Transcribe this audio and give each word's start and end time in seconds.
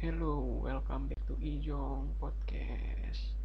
Hello, 0.00 0.64
welcome 0.64 1.12
back 1.12 1.20
to 1.28 1.36
Ijong 1.44 2.16
Podcast. 2.16 3.36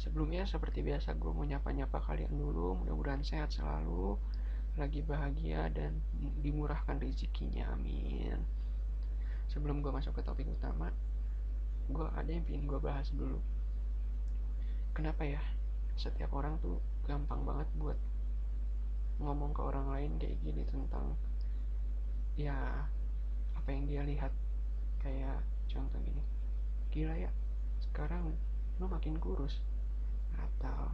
Sebelumnya 0.00 0.48
seperti 0.48 0.80
biasa 0.80 1.12
gue 1.12 1.28
mau 1.28 1.44
nyapa-nyapa 1.44 2.00
kalian 2.00 2.32
dulu, 2.32 2.80
mudah-mudahan 2.80 3.20
sehat 3.20 3.52
selalu, 3.52 4.16
lagi 4.80 5.04
bahagia 5.04 5.68
dan 5.68 6.00
dimurahkan 6.40 6.96
rezekinya, 6.96 7.68
amin. 7.76 8.40
Sebelum 9.52 9.84
gue 9.84 9.92
masuk 9.92 10.16
ke 10.16 10.24
topik 10.24 10.48
utama, 10.48 10.88
gue 11.92 12.08
ada 12.16 12.30
yang 12.32 12.48
ingin 12.48 12.64
gue 12.64 12.80
bahas 12.80 13.12
dulu. 13.12 13.44
Kenapa 14.96 15.28
ya 15.28 15.44
setiap 16.00 16.32
orang 16.32 16.56
tuh 16.64 16.80
gampang 17.04 17.44
banget 17.44 17.68
buat 17.76 18.00
ngomong 19.20 19.52
ke 19.52 19.60
orang 19.60 19.92
lain 19.92 20.16
kayak 20.16 20.40
gini 20.40 20.64
tentang 20.64 21.20
ya 22.32 22.88
apa 23.52 23.68
yang 23.68 23.84
dia 23.84 24.02
lihat 24.08 24.32
kayak 25.04 25.44
contoh 25.68 26.00
gini. 26.02 26.22
Gila 26.90 27.14
ya 27.14 27.30
sekarang 27.84 28.32
lo 28.80 28.86
makin 28.88 29.20
kurus. 29.20 29.60
Atau 30.34 30.92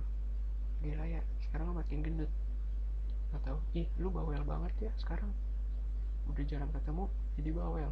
gila 0.83 1.07
ya 1.07 1.23
sekarang 1.49 1.73
lo 1.73 1.75
makin 1.79 2.03
gendut. 2.03 2.31
Atau 3.35 3.63
ih 3.75 3.87
lu 3.99 4.11
bawel 4.11 4.43
banget 4.43 4.91
ya 4.91 4.93
sekarang. 4.99 5.31
Udah 6.29 6.45
jarang 6.45 6.71
ketemu 6.75 7.07
jadi 7.39 7.51
bawel. 7.55 7.91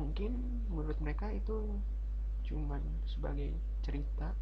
Mungkin 0.00 0.30
menurut 0.72 0.98
mereka 1.02 1.28
itu 1.30 1.78
cuman 2.42 2.82
sebagai 3.06 3.54
cerita 3.86 4.34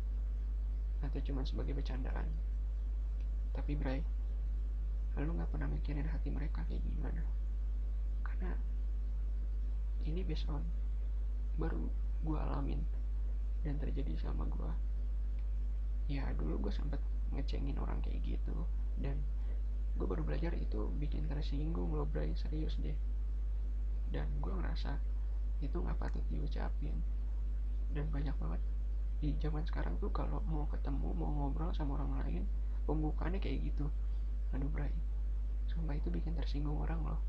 atau 1.01 1.21
cuman 1.21 1.45
sebagai 1.45 1.73
bercandaan. 1.77 2.29
Tapi 3.57 3.75
Bray 3.77 4.01
lu 5.21 5.37
nggak 5.37 5.53
pernah 5.53 5.69
mikirin 5.69 6.07
hati 6.09 6.33
mereka 6.33 6.65
kayak 6.65 6.81
gimana. 6.81 7.21
Karena 8.25 8.57
ini 10.09 10.25
based 10.25 10.49
on 10.49 10.65
baru 11.61 11.85
gue 12.25 12.39
alamin 12.41 12.81
dan 13.61 13.77
terjadi 13.77 14.17
sama 14.17 14.49
gue 14.49 14.73
ya 16.09 16.25
dulu 16.35 16.69
gue 16.69 16.73
sempet 16.73 16.99
ngecengin 17.31 17.77
orang 17.77 18.01
kayak 18.01 18.25
gitu 18.25 18.57
dan 18.99 19.21
gue 20.01 20.07
baru 20.09 20.25
belajar 20.25 20.57
itu 20.57 20.89
bikin 20.97 21.29
tersinggung 21.29 21.93
lo 21.93 22.09
bray. 22.09 22.33
Serius 22.33 22.81
deh. 22.81 22.97
Dan 24.09 24.27
gue 24.41 24.49
ngerasa 24.49 24.97
itu 25.61 25.77
nggak 25.77 26.01
patut 26.01 26.25
diucapin. 26.33 26.97
Dan 27.93 28.09
banyak 28.09 28.33
banget 28.41 28.63
di 29.21 29.37
zaman 29.37 29.69
sekarang 29.69 30.01
tuh 30.01 30.09
kalau 30.09 30.41
mau 30.49 30.65
ketemu 30.73 31.13
mau 31.13 31.29
ngobrol 31.29 31.77
sama 31.77 32.01
orang 32.01 32.25
lain 32.25 32.43
pembukaannya 32.89 33.45
kayak 33.45 33.73
gitu. 33.73 33.93
Aduh 34.57 34.73
bray. 34.73 34.95
Sumpah 35.69 36.01
itu 36.01 36.09
bikin 36.09 36.33
tersinggung 36.33 36.81
orang 36.81 37.05
loh. 37.05 37.21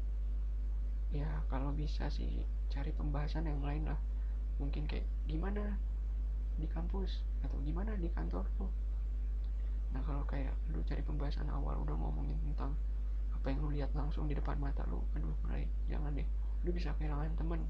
Ya 1.12 1.44
kalau 1.52 1.76
bisa 1.76 2.08
sih 2.08 2.48
cari 2.72 2.96
pembahasan 2.96 3.52
yang 3.52 3.60
lain 3.60 3.84
lah 3.84 4.00
mungkin 4.62 4.86
kayak 4.86 5.10
gimana 5.26 5.82
di 6.62 6.70
kampus? 6.70 7.26
Atau 7.42 7.58
gimana 7.66 7.98
di 7.98 8.06
kantor 8.14 8.46
tuh? 8.62 8.70
Nah 9.92 10.06
kalau 10.06 10.22
kayak 10.30 10.54
lu 10.70 10.86
cari 10.86 11.02
pembahasan 11.02 11.50
awal 11.50 11.82
udah 11.82 11.98
ngomongin 11.98 12.38
tentang 12.46 12.78
apa 13.34 13.50
yang 13.50 13.60
lu 13.66 13.74
lihat 13.74 13.90
langsung 13.98 14.30
di 14.30 14.38
depan 14.38 14.62
mata 14.62 14.86
lu 14.86 15.02
aduh 15.18 15.34
mulai 15.42 15.66
jangan 15.90 16.14
deh. 16.14 16.28
Lu 16.62 16.70
bisa 16.70 16.94
kehilangan 17.02 17.34
temen 17.34 17.66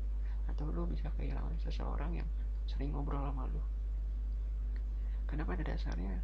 atau 0.52 0.68
lu 0.68 0.84
bisa 0.92 1.08
kehilangan 1.16 1.56
seseorang 1.64 2.12
yang 2.20 2.28
sering 2.68 2.92
ngobrol 2.92 3.24
sama 3.24 3.48
lu. 3.48 3.64
Karena 5.32 5.48
pada 5.48 5.64
dasarnya 5.64 6.20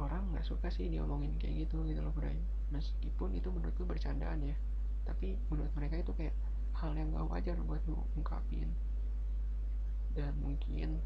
orang 0.00 0.32
nggak 0.32 0.48
suka 0.48 0.72
sih 0.72 0.88
diomongin 0.88 1.36
kayak 1.36 1.68
gitu 1.68 1.84
gitu 1.84 2.00
loh 2.00 2.16
bray. 2.16 2.40
Meskipun 2.72 3.36
itu 3.36 3.52
menurut 3.52 3.76
lu 3.76 3.84
bercandaan 3.84 4.40
ya 4.40 4.56
tapi 5.04 5.36
menurut 5.52 5.70
mereka 5.76 6.00
itu 6.00 6.12
kayak 6.16 6.34
hal 6.74 6.90
yang 6.96 7.12
gak 7.12 7.28
wajar 7.28 7.56
buat 7.62 7.80
lu 7.86 8.00
ungkapin 8.16 8.72
dan 10.14 10.32
mungkin 10.38 11.02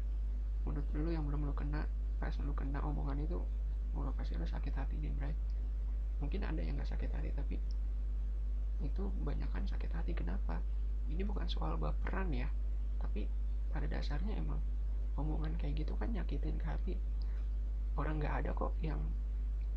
menurut 0.63 0.87
lu 0.93 1.09
yang 1.09 1.25
belum 1.25 1.49
lu 1.49 1.53
kena 1.57 1.85
pas 2.21 2.33
lu 2.45 2.53
kena 2.53 2.77
omongan 2.85 3.17
itu 3.25 3.41
udah 3.97 4.13
pasti 4.13 4.37
lu 4.37 4.45
sakit 4.45 4.73
hati 4.77 4.95
nih 5.01 5.09
bray. 5.17 5.33
Mungkin 6.21 6.45
ada 6.45 6.61
yang 6.61 6.77
gak 6.77 6.93
sakit 6.93 7.09
hati 7.09 7.33
tapi 7.33 7.57
itu 8.85 9.03
kebanyakan 9.19 9.65
sakit 9.65 9.91
hati. 9.91 10.11
Kenapa? 10.13 10.61
Ini 11.09 11.25
bukan 11.25 11.49
soal 11.49 11.75
baperan 11.81 12.29
ya 12.29 12.47
tapi 13.01 13.25
pada 13.73 13.89
dasarnya 13.89 14.37
emang 14.37 14.61
omongan 15.17 15.57
kayak 15.57 15.83
gitu 15.83 15.97
kan 15.97 16.13
nyakitin 16.13 16.61
ke 16.61 16.67
hati. 16.69 16.93
Orang 17.97 18.21
nggak 18.21 18.45
ada 18.45 18.51
kok 18.53 18.77
yang 18.85 19.01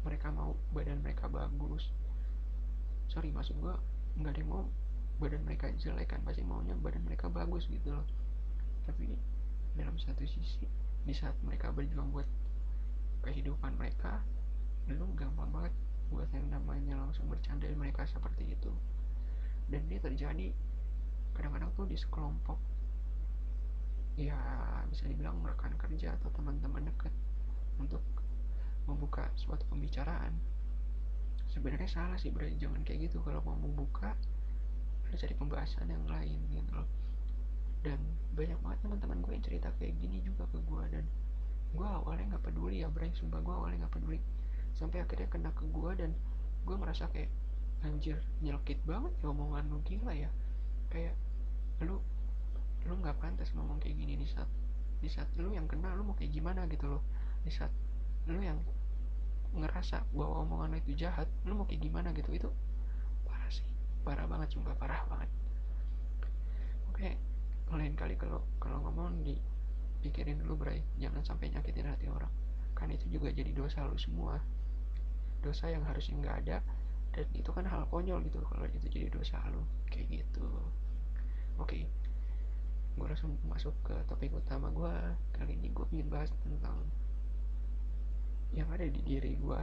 mereka 0.05 0.29
mau 0.29 0.53
badan 0.77 1.01
mereka 1.01 1.27
bagus. 1.33 1.89
Sorry 3.09 3.33
maksud 3.33 3.57
gua 3.59 3.81
nggak 4.21 4.37
ada 4.37 4.41
yang 4.45 4.51
mau 4.53 4.65
badan 5.23 5.41
mereka 5.47 5.71
jelek 5.79 6.13
kan 6.13 6.21
pasti 6.27 6.43
maunya 6.45 6.77
badan 6.77 7.07
mereka 7.07 7.31
bagus 7.31 7.71
gitu 7.71 7.95
loh 7.95 8.05
tapi 8.85 9.15
dalam 9.73 9.97
satu 9.97 10.25
sisi 10.27 10.69
di 11.03 11.15
saat 11.15 11.35
mereka 11.43 11.73
berjuang 11.75 12.13
buat 12.13 12.29
kehidupan 13.23 13.75
mereka 13.79 14.23
lu 14.91 15.07
gampang 15.15 15.51
banget 15.51 15.75
buat 16.11 16.29
yang 16.35 16.51
namanya 16.53 16.99
langsung 16.99 17.31
bercandain 17.31 17.79
mereka 17.79 18.05
seperti 18.05 18.53
itu. 18.53 18.73
Dan 19.71 19.89
ini 19.89 19.97
terjadi 20.03 20.53
kadang-kadang 21.33 21.73
tuh 21.73 21.89
di 21.89 21.97
sekelompok 21.97 22.61
ya 24.21 24.37
bisa 24.93 25.09
dibilang 25.09 25.41
rekan 25.41 25.73
kerja 25.81 26.13
atau 26.21 26.29
teman-teman 26.37 26.85
dekat 26.85 27.15
untuk 27.81 28.05
membuka 28.85 29.33
suatu 29.41 29.65
pembicaraan. 29.73 30.37
Sebenarnya 31.49 31.89
salah 31.89 32.19
sih 32.21 32.29
berarti 32.29 32.61
jangan 32.61 32.85
kayak 32.85 33.09
gitu. 33.09 33.25
Kalau 33.25 33.41
mau 33.41 33.57
membuka 33.57 34.13
harus 35.09 35.19
cari 35.23 35.33
pembahasan 35.33 35.89
yang 35.89 36.05
lain 36.05 36.41
gitu 36.53 36.73
loh 36.77 37.02
dan 37.83 37.99
banyak 38.33 38.59
banget 38.63 38.79
teman-teman 38.87 39.19
gue 39.21 39.33
yang 39.35 39.45
cerita 39.45 39.69
kayak 39.77 39.95
gini 39.99 40.23
juga 40.23 40.47
ke 40.49 40.59
gue. 40.63 40.85
Dan 40.89 41.05
gue 41.75 41.87
awalnya 41.87 42.35
nggak 42.35 42.45
peduli 42.47 42.87
ya 42.87 42.89
Bray. 42.89 43.11
Sumpah 43.13 43.43
gue 43.43 43.55
awalnya 43.55 43.87
nggak 43.87 43.95
peduli. 43.99 44.19
Sampai 44.79 45.03
akhirnya 45.03 45.29
kena 45.29 45.51
ke 45.53 45.67
gue 45.67 45.91
dan 45.99 46.11
gue 46.63 46.77
merasa 46.79 47.11
kayak 47.11 47.29
anjir 47.83 48.23
nyelkit 48.39 48.79
banget 48.87 49.13
ya 49.19 49.35
omongan 49.35 49.67
lu. 49.69 49.83
Gila 49.83 50.15
ya. 50.15 50.31
Kayak 50.89 51.19
lu 51.83 51.99
lu 52.87 52.95
nggak 52.99 53.19
pantas 53.19 53.51
ngomong 53.55 53.83
kayak 53.83 53.99
gini 53.99 54.19
di 54.19 54.27
saat 54.27 54.51
di 55.03 55.11
saat 55.11 55.27
lu 55.39 55.51
yang 55.51 55.67
kena 55.67 55.95
lu 55.99 56.07
mau 56.07 56.15
kayak 56.15 56.31
gimana 56.31 56.65
gitu 56.71 56.87
loh. 56.87 57.03
Di 57.43 57.51
saat 57.51 57.75
lu 58.31 58.39
yang 58.39 58.63
ngerasa 59.53 60.07
bahwa 60.15 60.47
omongan 60.47 60.73
lu 60.73 60.79
itu 60.79 60.95
jahat 61.03 61.27
lu 61.43 61.59
mau 61.59 61.67
kayak 61.67 61.83
gimana 61.83 62.15
gitu. 62.15 62.31
Itu 62.31 62.49
parah 63.27 63.51
sih. 63.51 63.67
Parah 64.07 64.31
banget 64.31 64.55
sumpah 64.55 64.79
parah 64.79 65.03
banget. 65.11 65.31
Oke 66.95 67.32
lain 67.93 68.01
kali 68.01 68.17
kalau 68.17 68.41
kalau 68.57 68.81
ngomong 68.89 69.21
dipikirin 69.21 70.41
dulu 70.41 70.65
bray. 70.65 70.81
Jangan 70.97 71.21
sampai 71.21 71.53
nyakitin 71.53 71.85
hati 71.85 72.09
orang. 72.09 72.33
Kan 72.73 72.89
itu 72.89 73.05
juga 73.13 73.29
jadi 73.29 73.53
dosa 73.53 73.85
lu 73.85 74.01
semua. 74.01 74.41
Dosa 75.45 75.69
yang 75.69 75.85
harusnya 75.85 76.17
nggak 76.17 76.37
ada 76.49 76.65
dan 77.13 77.29
itu 77.37 77.53
kan 77.53 77.69
hal 77.69 77.85
konyol 77.93 78.25
gitu 78.25 78.41
kalau 78.49 78.65
itu 78.65 78.89
jadi 78.89 79.13
dosa 79.13 79.37
lu. 79.53 79.61
Kayak 79.93 80.25
gitu. 80.25 80.49
Oke. 81.61 81.85
Gue 82.97 83.05
langsung 83.05 83.37
masuk 83.45 83.77
ke 83.85 83.93
topik 84.09 84.33
utama 84.33 84.73
gue 84.73 84.93
kali 85.37 85.53
ini 85.53 85.69
gue 85.69 85.85
ingin 85.93 86.09
bahas 86.09 86.33
tentang 86.41 86.81
yang 88.57 88.69
ada 88.73 88.89
di 88.89 89.01
diri 89.05 89.37
gue 89.37 89.61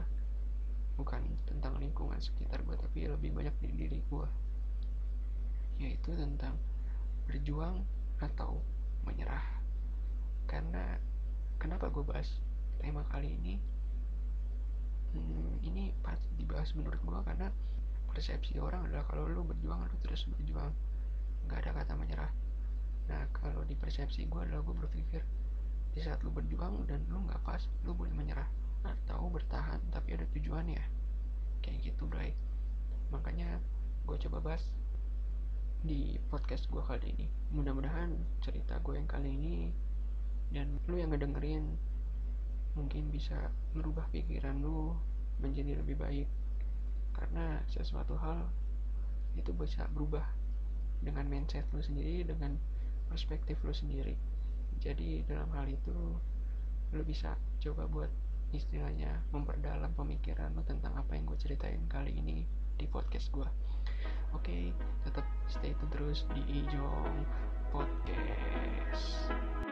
bukan 0.97 1.21
tentang 1.45 1.77
lingkungan 1.77 2.17
sekitar 2.17 2.61
gue 2.65 2.73
tapi 2.73 3.05
lebih 3.05 3.29
banyak 3.37 3.53
di 3.61 3.69
diri 3.85 4.01
gue 4.01 4.27
yaitu 5.77 6.09
tentang 6.17 6.57
berjuang 7.29 7.85
atau 8.19 8.59
menyerah. 9.07 9.43
Karena 10.45 10.99
kenapa 11.59 11.87
gue 11.91 12.03
bahas 12.03 12.27
tema 12.79 13.03
kali 13.07 13.35
ini? 13.35 13.55
Hmm, 15.15 15.57
ini 15.65 15.89
pasti 16.05 16.29
dibahas 16.37 16.69
menurut 16.77 17.01
gue 17.01 17.19
karena 17.25 17.49
persepsi 18.09 18.61
orang 18.61 18.85
adalah 18.85 19.05
kalau 19.09 19.25
lu 19.25 19.41
berjuang 19.47 19.81
lu 19.87 19.97
terus 20.03 20.27
berjuang. 20.29 20.73
Nggak 21.47 21.59
ada 21.65 21.71
kata 21.81 21.93
menyerah. 21.97 22.31
Nah 23.09 23.25
kalau 23.33 23.65
di 23.65 23.73
persepsi 23.73 24.29
gue 24.29 24.41
adalah 24.41 24.61
gue 24.61 24.75
berpikir 24.85 25.21
di 25.89 25.99
saat 26.05 26.21
lu 26.21 26.29
berjuang 26.29 26.85
dan 26.85 27.01
lu 27.09 27.25
nggak 27.25 27.41
pas 27.41 27.65
lu 27.81 27.97
boleh 27.97 28.13
menyerah 28.13 28.45
atau 28.85 29.27
bertahan 29.33 29.81
tapi 29.89 30.13
ada 30.13 30.29
tujuannya. 30.29 30.83
Kayak 31.65 31.93
gitu 31.93 32.05
bray. 32.05 32.37
Makanya 33.09 33.57
gue 34.05 34.17
coba 34.29 34.53
bahas 34.53 34.63
di 35.79 36.19
podcast 36.27 36.67
gue 36.67 36.83
kali 36.83 37.15
ini. 37.15 37.27
Mudah-mudahan 37.55 38.11
cerita 38.43 38.75
gue 38.83 38.99
yang 38.99 39.07
kali 39.07 39.31
ini 39.31 39.71
dan 40.51 40.75
lu 40.91 40.99
yang 40.99 41.15
ngedengerin 41.15 41.79
mungkin 42.75 43.07
bisa 43.07 43.47
merubah 43.71 44.03
pikiran 44.11 44.59
lu 44.59 44.91
menjadi 45.39 45.79
lebih 45.79 45.95
baik. 45.95 46.27
Karena 47.15 47.63
sesuatu 47.71 48.19
hal 48.19 48.51
itu 49.39 49.55
bisa 49.55 49.87
berubah 49.95 50.27
dengan 50.99 51.23
mindset 51.31 51.63
lu 51.71 51.79
sendiri 51.79 52.27
dengan 52.27 52.59
perspektif 53.07 53.55
lu 53.63 53.71
sendiri. 53.71 54.19
Jadi 54.83 55.23
dalam 55.31 55.47
hal 55.55 55.71
itu 55.71 55.95
lu 56.91 57.03
bisa 57.07 57.39
coba 57.63 57.87
buat 57.87 58.11
istilahnya 58.51 59.23
memperdalam 59.31 59.95
pemikiran 59.95 60.51
lu 60.59 60.63
tentang 60.67 60.91
apa 60.99 61.15
yang 61.15 61.23
gue 61.23 61.39
ceritain 61.39 61.87
kali 61.87 62.19
ini 62.19 62.43
di 62.75 62.83
podcast 62.83 63.31
gue 63.31 63.47
oke 64.33 64.45
okay, 64.45 64.73
tetap 65.05 65.25
stay 65.49 65.73
tune 65.77 65.91
terus 65.93 66.25
di 66.33 66.41
Ijong 66.65 67.17
Podcast. 67.69 69.68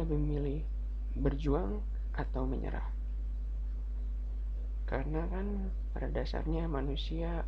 Lebih 0.00 0.16
memilih 0.16 0.60
berjuang 1.16 1.84
atau 2.16 2.48
menyerah. 2.48 2.88
Karena 4.88 5.22
kan 5.30 5.70
pada 5.94 6.10
dasarnya 6.10 6.66
manusia 6.66 7.46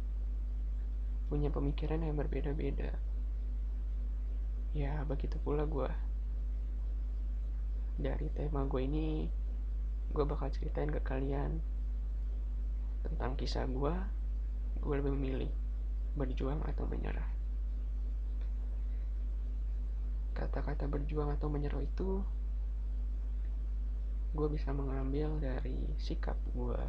punya 1.27 1.51
pemikiran 1.51 2.05
yang 2.05 2.15
berbeda-beda. 2.15 2.95
Ya 4.73 5.05
begitu 5.09 5.37
pula 5.43 5.67
gue 5.67 5.91
dari 8.01 8.29
tema 8.33 8.65
gue 8.65 8.83
ini 8.85 9.29
gue 10.13 10.25
bakal 10.25 10.49
ceritain 10.49 10.89
ke 10.89 11.01
kalian 11.05 11.61
tentang 13.05 13.37
kisah 13.37 13.69
gue 13.69 13.95
gue 14.83 14.95
lebih 14.97 15.13
memilih 15.13 15.53
berjuang 16.17 16.61
atau 16.69 16.85
menyerah. 16.89 17.29
Kata-kata 20.37 20.89
berjuang 20.89 21.33
atau 21.33 21.49
menyerah 21.53 21.81
itu 21.85 22.25
gue 24.33 24.49
bisa 24.49 24.73
mengambil 24.73 25.37
dari 25.37 25.77
sikap 26.01 26.41
gue 26.57 26.81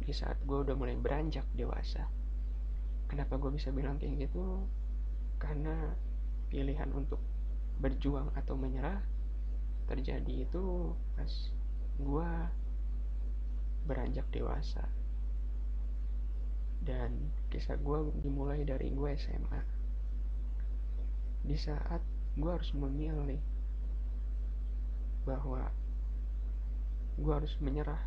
di 0.00 0.14
saat 0.14 0.38
gue 0.46 0.58
udah 0.62 0.74
mulai 0.78 0.94
beranjak 0.94 1.44
dewasa. 1.58 2.06
Kenapa 3.10 3.36
gue 3.42 3.50
bisa 3.50 3.74
bilang 3.74 3.98
kayak 3.98 4.30
gitu? 4.30 4.64
Karena 5.42 5.92
pilihan 6.46 6.88
untuk 6.94 7.18
berjuang 7.82 8.30
atau 8.38 8.54
menyerah 8.54 9.02
terjadi 9.90 10.46
itu 10.46 10.94
pas 11.18 11.32
gue 11.98 12.30
beranjak 13.90 14.26
dewasa. 14.30 14.86
Dan 16.80 17.34
kisah 17.50 17.76
gue 17.76 17.98
dimulai 18.22 18.62
dari 18.62 18.94
gue 18.94 19.10
SMA 19.18 19.80
di 21.40 21.56
saat 21.56 22.04
gue 22.36 22.50
harus 22.50 22.72
memilih 22.76 23.40
bahwa 25.24 25.72
gue 27.20 27.32
harus 27.36 27.52
menyerah 27.60 28.00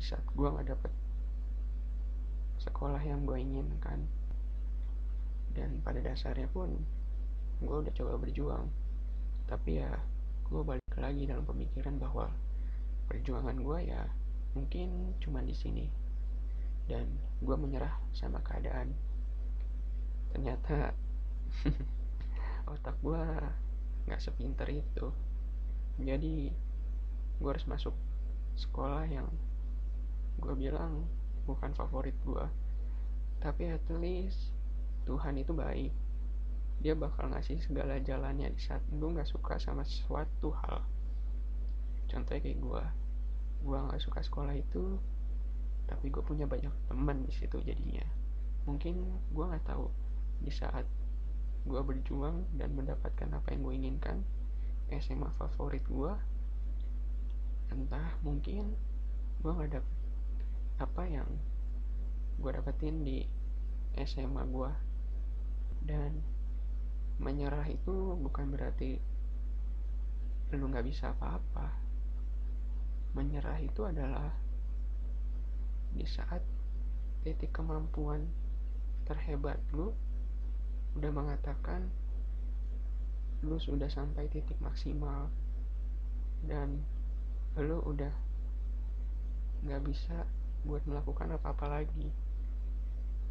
di 0.00 0.02
saat 0.02 0.24
gue 0.32 0.48
nggak 0.48 0.72
dapet 0.72 0.92
sekolah 2.64 3.00
yang 3.04 3.28
gue 3.28 3.36
inginkan. 3.36 4.08
Dan 5.54 5.84
pada 5.84 6.00
dasarnya 6.00 6.48
pun 6.50 6.72
gue 7.60 7.76
udah 7.76 7.92
coba 7.94 8.16
berjuang. 8.18 8.66
Tapi 9.46 9.84
ya 9.84 9.92
gue 10.48 10.62
balik 10.64 10.96
lagi 10.96 11.28
dalam 11.28 11.44
pemikiran 11.44 12.00
bahwa 12.00 12.32
perjuangan 13.06 13.60
gue 13.60 13.78
ya 13.84 14.08
mungkin 14.56 15.14
cuma 15.20 15.44
di 15.44 15.54
sini. 15.54 15.86
Dan 16.88 17.06
gue 17.44 17.56
menyerah 17.56 17.92
sama 18.16 18.40
keadaan. 18.40 18.96
Ternyata 20.32 20.96
otak 22.72 22.96
gue 23.04 23.22
nggak 24.08 24.20
sepinter 24.24 24.66
itu. 24.72 25.12
Jadi 26.00 26.50
gue 27.38 27.48
harus 27.50 27.66
masuk 27.70 27.94
sekolah 28.54 29.04
yang 29.10 29.28
gue 30.38 30.54
bilang 30.54 31.06
bukan 31.46 31.74
favorit 31.76 32.14
gue 32.24 32.46
tapi 33.42 33.68
at 33.68 33.84
least 34.00 34.56
Tuhan 35.04 35.36
itu 35.36 35.52
baik. 35.52 35.92
Dia 36.80 36.96
bakal 36.96 37.28
ngasih 37.28 37.60
segala 37.60 38.00
jalannya. 38.00 38.48
Di 38.56 38.60
saat 38.60 38.80
lu 38.88 39.12
nggak 39.12 39.28
suka 39.28 39.60
sama 39.60 39.84
suatu 39.84 40.48
hal 40.64 40.80
contohnya 42.14 42.40
kayak 42.46 42.60
gue 42.60 42.84
gue 43.64 43.78
nggak 43.80 44.02
suka 44.02 44.20
sekolah 44.20 44.54
itu 44.54 45.00
tapi 45.88 46.12
gue 46.12 46.20
punya 46.24 46.48
banyak 46.48 46.72
teman 46.88 47.24
di 47.28 47.32
situ 47.32 47.60
jadinya. 47.60 48.04
Mungkin 48.64 48.94
gue 49.32 49.44
nggak 49.44 49.68
tahu 49.68 49.92
di 50.40 50.48
saat 50.48 50.88
gue 51.64 51.80
berjuang 51.80 52.44
dan 52.56 52.72
mendapatkan 52.72 53.28
apa 53.32 53.52
yang 53.52 53.60
gue 53.64 53.74
inginkan 53.76 54.16
SMA 54.88 55.28
favorit 55.36 55.84
gue 55.84 56.12
entah 57.72 58.18
mungkin 58.20 58.76
gue 59.40 59.52
nggak 59.52 59.80
dapet 59.80 59.94
apa 60.80 61.02
yang 61.06 61.30
gue 62.40 62.50
dapetin 62.50 63.06
di 63.06 63.22
SMA 63.94 64.42
gue 64.50 64.72
dan 65.86 66.18
menyerah 67.22 67.64
itu 67.70 68.18
bukan 68.18 68.50
berarti 68.50 68.98
lu 70.54 70.70
nggak 70.70 70.86
bisa 70.86 71.14
apa-apa. 71.14 71.74
Menyerah 73.14 73.58
itu 73.62 73.86
adalah 73.86 74.34
di 75.94 76.02
saat 76.06 76.42
titik 77.22 77.54
kemampuan 77.54 78.26
terhebat 79.06 79.62
lu 79.70 79.94
udah 80.98 81.10
mengatakan 81.10 81.90
lu 83.46 83.58
sudah 83.58 83.90
sampai 83.90 84.26
titik 84.30 84.58
maksimal. 84.58 85.30
Dan 86.44 86.82
lu 87.54 87.78
udah 87.86 88.10
nggak 89.62 89.82
bisa 89.86 90.26
buat 90.66 90.82
melakukan 90.88 91.38
apa-apa 91.38 91.80
lagi. 91.80 92.10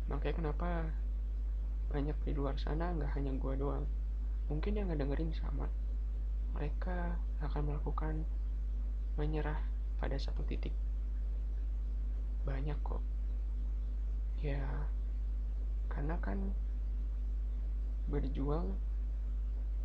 Makanya 0.08 0.36
kenapa 0.40 0.70
banyak 1.92 2.16
di 2.26 2.32
luar 2.34 2.56
sana 2.58 2.96
nggak 2.96 3.14
hanya 3.20 3.36
gue 3.36 3.54
doang 3.60 3.86
mungkin 4.48 4.80
yang 4.80 4.88
ngedengerin 4.92 5.36
sama. 5.36 5.68
Mereka 6.56 7.18
akan 7.44 7.62
melakukan 7.74 8.24
menyerah 9.20 9.60
pada 10.00 10.16
satu 10.16 10.46
titik. 10.48 10.74
Banyak 12.48 12.78
kok. 12.84 13.04
Ya 14.40 14.64
karena 15.92 16.18
kan 16.20 16.52
berjuang 18.10 18.74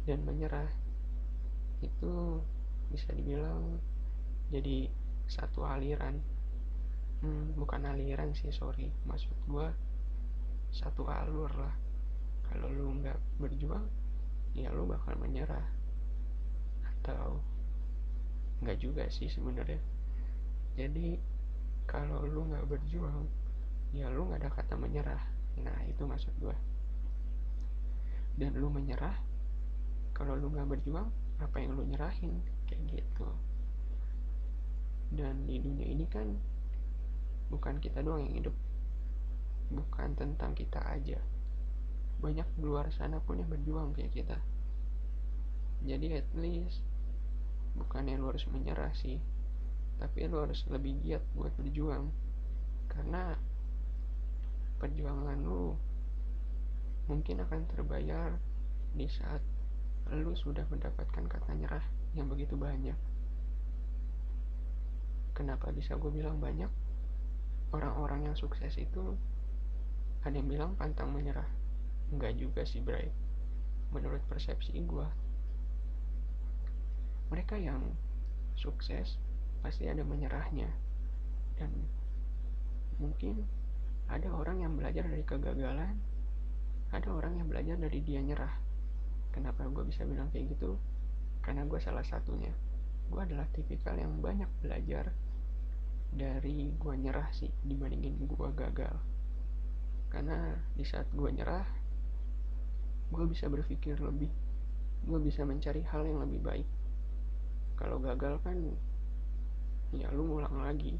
dan 0.08 0.24
menyerah 0.24 0.66
itu 1.84 2.42
bisa 2.90 3.12
dibilang 3.14 3.78
jadi 4.48 4.88
satu 5.28 5.64
aliran. 5.64 6.20
Hmm, 7.20 7.52
bukan 7.58 7.84
aliran 7.84 8.32
sih 8.32 8.48
sorry. 8.48 8.88
Maksud 9.04 9.34
gue 9.48 9.68
satu 10.72 11.04
alur 11.08 11.50
lah. 11.52 11.74
Kalau 12.48 12.68
lu 12.72 12.96
nggak 13.04 13.18
berjuang 13.36 13.84
ya 14.56 14.72
lu 14.72 14.88
bakal 14.88 15.16
menyerah. 15.20 15.68
Atau 16.88 17.44
nggak 18.64 18.78
juga 18.80 19.04
sih 19.12 19.28
sebenarnya. 19.28 19.80
Jadi 20.78 21.20
kalau 21.84 22.24
lu 22.24 22.48
nggak 22.48 22.64
berjuang 22.64 23.28
ya 23.92 24.08
lu 24.08 24.28
nggak 24.28 24.44
ada 24.44 24.50
kata 24.52 24.74
menyerah. 24.80 25.22
Nah 25.60 25.78
itu 25.84 26.08
maksud 26.08 26.32
gue 26.40 26.56
dan 28.38 28.54
lu 28.54 28.70
menyerah 28.70 29.18
kalau 30.14 30.38
lu 30.38 30.46
nggak 30.54 30.78
berjuang 30.78 31.10
apa 31.42 31.58
yang 31.58 31.74
lu 31.74 31.82
nyerahin? 31.82 32.38
Kayak 32.70 33.02
gitu 33.02 33.26
dan 35.08 35.48
di 35.48 35.56
dunia 35.56 35.88
ini 35.88 36.04
kan 36.04 36.36
bukan 37.48 37.80
kita 37.80 38.04
doang 38.04 38.28
yang 38.28 38.44
hidup. 38.44 38.56
Bukan 39.72 40.16
tentang 40.16 40.52
kita 40.52 40.80
aja. 40.84 41.20
Banyak 42.20 42.48
di 42.56 42.62
luar 42.64 42.92
sana 42.92 43.20
pun 43.20 43.40
yang 43.40 43.48
berjuang 43.48 43.96
kayak 43.96 44.12
kita. 44.12 44.38
Jadi 45.84 46.18
at 46.18 46.28
least 46.36 46.84
bukannya 47.78 48.20
lu 48.20 48.28
harus 48.28 48.44
menyerah 48.50 48.92
sih. 48.92 49.20
Tapi 49.96 50.28
lu 50.28 50.44
harus 50.44 50.64
lebih 50.68 51.00
giat 51.04 51.24
buat 51.32 51.52
berjuang. 51.56 52.12
Karena 52.88 53.32
perjuangan 54.78 55.38
lu 55.40 55.76
mungkin 57.08 57.40
akan 57.40 57.64
terbayar 57.72 58.36
di 58.92 59.08
saat 59.08 59.40
lu 60.12 60.32
sudah 60.36 60.64
mendapatkan 60.68 61.24
kata 61.28 61.52
nyerah 61.56 61.84
yang 62.16 62.28
begitu 62.28 62.56
banyak 62.56 62.96
kenapa 65.38 65.70
bisa 65.70 65.94
gue 65.94 66.10
bilang 66.10 66.42
banyak? 66.42 66.68
Orang-orang 67.70 68.26
yang 68.26 68.34
sukses 68.34 68.74
itu 68.74 69.14
ada 70.26 70.34
yang 70.34 70.50
bilang 70.50 70.74
pantang 70.74 71.14
menyerah. 71.14 71.46
Enggak 72.10 72.34
juga 72.34 72.66
sih 72.66 72.82
Bray. 72.82 73.06
Menurut 73.94 74.20
persepsi 74.26 74.74
gue 74.82 75.06
mereka 77.28 77.60
yang 77.60 77.92
sukses 78.56 79.20
pasti 79.60 79.86
ada 79.86 80.00
menyerahnya. 80.00 80.68
Dan 81.60 81.70
mungkin 82.96 83.44
ada 84.08 84.32
orang 84.32 84.64
yang 84.64 84.72
belajar 84.74 85.04
dari 85.04 85.22
kegagalan. 85.22 85.94
Ada 86.88 87.08
orang 87.12 87.36
yang 87.36 87.46
belajar 87.52 87.76
dari 87.76 88.00
dia 88.00 88.24
nyerah. 88.24 88.56
Kenapa 89.28 89.68
gue 89.68 89.84
bisa 89.84 90.08
bilang 90.08 90.32
kayak 90.32 90.56
gitu? 90.56 90.80
Karena 91.44 91.68
gue 91.68 91.76
salah 91.76 92.02
satunya. 92.02 92.50
Gue 93.12 93.20
adalah 93.28 93.44
tipikal 93.52 93.92
yang 94.00 94.24
banyak 94.24 94.48
belajar 94.64 95.12
dari 96.12 96.72
gue 96.72 96.94
nyerah 96.96 97.28
sih 97.36 97.52
dibandingin 97.64 98.16
gue 98.24 98.48
gagal. 98.56 98.96
Karena 100.08 100.56
di 100.72 100.84
saat 100.84 101.08
gue 101.12 101.28
nyerah 101.28 101.66
gue 103.08 103.24
bisa 103.28 103.48
berpikir 103.48 103.96
lebih 104.00 104.28
gue 105.08 105.18
bisa 105.24 105.44
mencari 105.44 105.84
hal 105.84 106.04
yang 106.04 106.20
lebih 106.24 106.40
baik. 106.40 106.68
Kalau 107.76 108.00
gagal 108.02 108.40
kan 108.42 108.56
ya 109.92 110.08
lu 110.12 110.28
ngulang 110.28 110.58
lagi. 110.64 110.96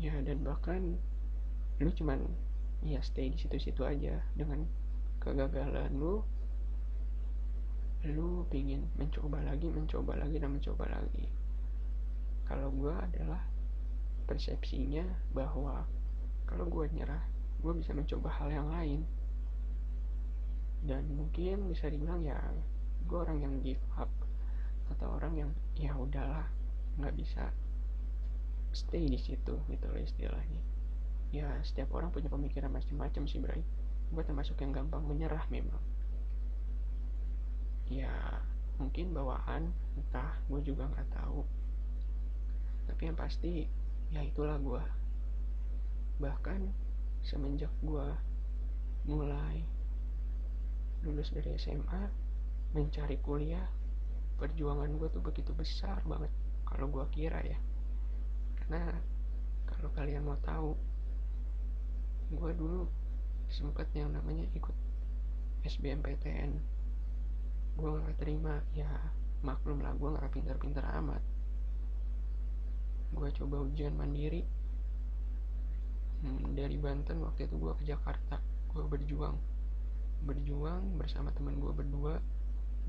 Ya 0.00 0.16
dan 0.24 0.40
bahkan 0.40 0.96
lu 1.80 1.90
cuman 1.92 2.24
ya 2.80 3.04
stay 3.04 3.28
di 3.28 3.36
situ-situ 3.36 3.84
aja. 3.84 4.24
Dengan 4.32 4.64
kegagalan 5.20 5.92
lu 5.92 6.24
lu 8.00 8.48
pingin 8.48 8.88
mencoba 8.96 9.44
lagi 9.44 9.68
mencoba 9.68 10.16
lagi 10.16 10.40
dan 10.40 10.56
mencoba 10.56 10.88
lagi 10.88 11.28
kalau 12.50 12.66
gue 12.74 12.90
adalah 12.90 13.46
persepsinya 14.26 15.06
bahwa 15.30 15.86
kalau 16.50 16.66
gue 16.66 16.90
nyerah 16.90 17.22
gue 17.62 17.72
bisa 17.78 17.94
mencoba 17.94 18.26
hal 18.42 18.50
yang 18.50 18.66
lain. 18.66 19.06
Dan 20.82 21.06
mungkin 21.14 21.70
bisa 21.70 21.86
dibilang 21.86 22.18
ya 22.26 22.34
gue 23.06 23.18
orang 23.22 23.38
yang 23.38 23.54
give 23.62 23.78
up 23.94 24.10
atau 24.90 25.14
orang 25.14 25.38
yang 25.38 25.50
ya 25.78 25.94
udahlah 25.94 26.50
nggak 26.98 27.14
bisa 27.14 27.54
stay 28.74 29.06
di 29.06 29.20
situ 29.22 29.54
gitu 29.70 29.86
loh 29.86 30.02
istilahnya. 30.02 30.58
Ya 31.30 31.54
setiap 31.62 31.94
orang 31.94 32.10
punya 32.10 32.26
pemikiran 32.26 32.74
macam-macam 32.74 33.30
sih 33.30 33.38
Bray. 33.38 33.62
Gue 34.10 34.26
termasuk 34.26 34.58
yang 34.58 34.74
gampang 34.74 35.06
menyerah 35.06 35.46
memang. 35.54 35.78
Ya 37.86 38.42
mungkin 38.82 39.14
bawaan 39.14 39.70
entah 39.94 40.34
gue 40.50 40.58
juga 40.66 40.90
nggak 40.90 41.14
tahu 41.14 41.46
tapi 42.90 43.06
yang 43.06 43.14
pasti 43.14 43.70
ya 44.10 44.26
itulah 44.26 44.58
gue 44.58 44.82
bahkan 46.18 46.74
semenjak 47.22 47.70
gue 47.86 48.06
mulai 49.06 49.62
lulus 51.06 51.30
dari 51.30 51.54
SMA 51.54 52.10
mencari 52.74 53.16
kuliah 53.22 53.64
perjuangan 54.36 54.90
gue 54.98 55.08
tuh 55.14 55.22
begitu 55.22 55.54
besar 55.54 56.02
banget 56.02 56.32
kalau 56.66 56.86
gue 56.90 57.04
kira 57.14 57.38
ya. 57.42 57.58
Karena 58.58 58.94
kalau 59.66 59.90
kalian 59.94 60.26
mau 60.26 60.38
tahu 60.42 60.74
gue 62.30 62.52
dulu 62.54 62.86
sempet 63.50 63.90
yang 63.94 64.14
namanya 64.14 64.46
ikut 64.54 64.74
SBMPTN 65.66 66.62
gue 67.74 67.90
gak 67.90 68.18
terima 68.22 68.62
ya 68.70 68.86
maklum 69.42 69.82
lah 69.82 69.90
gue 69.98 70.14
gak 70.14 70.30
pinter-pinter 70.30 70.84
amat 71.02 71.18
gue 73.10 73.28
coba 73.42 73.56
ujian 73.62 73.94
mandiri. 73.94 74.46
Hmm, 76.20 76.52
dari 76.52 76.76
Banten 76.76 77.24
waktu 77.24 77.48
itu 77.48 77.56
gue 77.56 77.72
ke 77.80 77.84
Jakarta. 77.88 78.38
Gue 78.70 78.84
berjuang. 78.86 79.36
Berjuang 80.24 81.00
bersama 81.00 81.32
temen 81.32 81.56
gue 81.58 81.72
berdua 81.72 82.20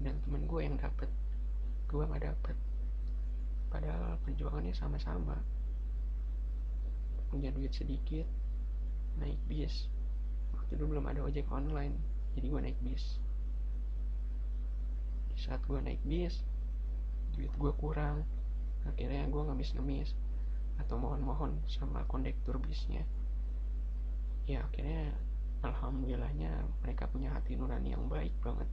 dan 0.04 0.20
temen 0.28 0.46
gue 0.46 0.62
yang 0.62 0.76
dapet. 0.76 1.08
Gue 1.88 2.04
gak 2.06 2.24
dapet. 2.24 2.56
Padahal 3.72 4.20
perjuangannya 4.28 4.76
sama-sama. 4.76 5.40
Punya 7.32 7.50
duit 7.56 7.72
sedikit 7.72 8.28
naik 9.16 9.40
bis. 9.48 9.88
Waktu 10.52 10.76
itu 10.76 10.84
belum 10.84 11.08
ada 11.08 11.24
ojek 11.24 11.48
online 11.52 11.96
jadi 12.36 12.48
gue 12.48 12.62
naik 12.64 12.80
bis. 12.84 13.20
Di 15.32 15.38
saat 15.40 15.64
gue 15.68 15.80
naik 15.80 16.04
bis 16.04 16.44
duit 17.32 17.52
gue 17.56 17.72
kurang 17.80 18.28
akhirnya 18.88 19.30
gue 19.30 19.42
ngemis-ngemis 19.46 20.14
atau 20.82 20.98
mohon-mohon 20.98 21.62
sama 21.70 22.02
kondektur 22.10 22.58
bisnya. 22.58 23.06
Ya 24.50 24.66
akhirnya 24.66 25.14
alhamdulillahnya 25.62 26.66
mereka 26.82 27.06
punya 27.06 27.30
hati 27.30 27.54
nurani 27.54 27.94
yang 27.94 28.10
baik 28.10 28.34
banget. 28.42 28.70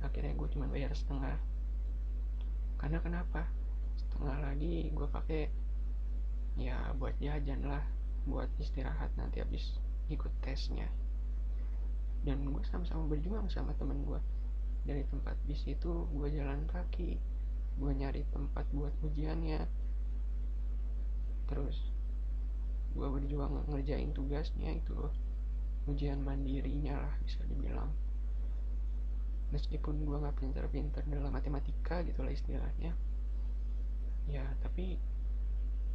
Akhirnya 0.00 0.32
gue 0.32 0.48
cuma 0.56 0.66
bayar 0.68 0.92
setengah. 0.96 1.36
Karena 2.80 2.98
kenapa? 3.04 3.44
Setengah 4.00 4.36
lagi 4.40 4.88
gue 4.88 5.08
pakai 5.08 5.42
ya 6.56 6.92
buat 6.96 7.14
jajan 7.20 7.62
lah 7.64 7.84
buat 8.24 8.48
istirahat 8.56 9.12
nanti 9.20 9.44
habis 9.44 9.76
ikut 10.08 10.32
tesnya. 10.40 10.88
Dan 12.24 12.48
gue 12.48 12.64
sama-sama 12.68 13.08
berjuang 13.08 13.48
sama 13.52 13.76
temen 13.76 14.00
gue 14.04 14.20
dari 14.84 15.04
tempat 15.12 15.36
bis 15.44 15.60
itu 15.68 16.08
gue 16.08 16.28
jalan 16.32 16.64
kaki 16.68 17.20
gue 17.80 17.92
nyari 17.96 18.28
tempat 18.28 18.68
buat 18.76 18.92
ujiannya. 19.00 19.64
Terus 21.48 21.76
gue 22.92 23.08
berjuang 23.08 23.64
ngerjain 23.72 24.12
tugasnya 24.12 24.76
itu 24.76 24.92
loh. 24.92 25.16
Ujian 25.88 26.20
mandirinya 26.20 27.00
lah 27.00 27.14
bisa 27.24 27.40
dibilang. 27.48 27.88
Meskipun 29.50 30.04
gue 30.04 30.16
nggak 30.20 30.36
pinter-pinter 30.36 31.02
dalam 31.08 31.32
matematika 31.32 32.04
gitu 32.04 32.20
lah 32.20 32.30
istilahnya. 32.30 32.92
Ya 34.28 34.44
tapi 34.60 35.00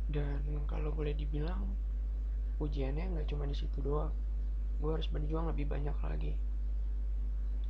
dan 0.10 0.42
kalau 0.66 0.90
boleh 0.92 1.14
dibilang 1.14 1.70
ujiannya 2.58 3.14
nggak 3.14 3.30
cuma 3.30 3.46
di 3.46 3.54
situ 3.54 3.80
doang. 3.86 4.12
Gue 4.82 4.98
harus 4.98 5.08
berjuang 5.08 5.54
lebih 5.54 5.70
banyak 5.70 5.96
lagi. 6.02 6.34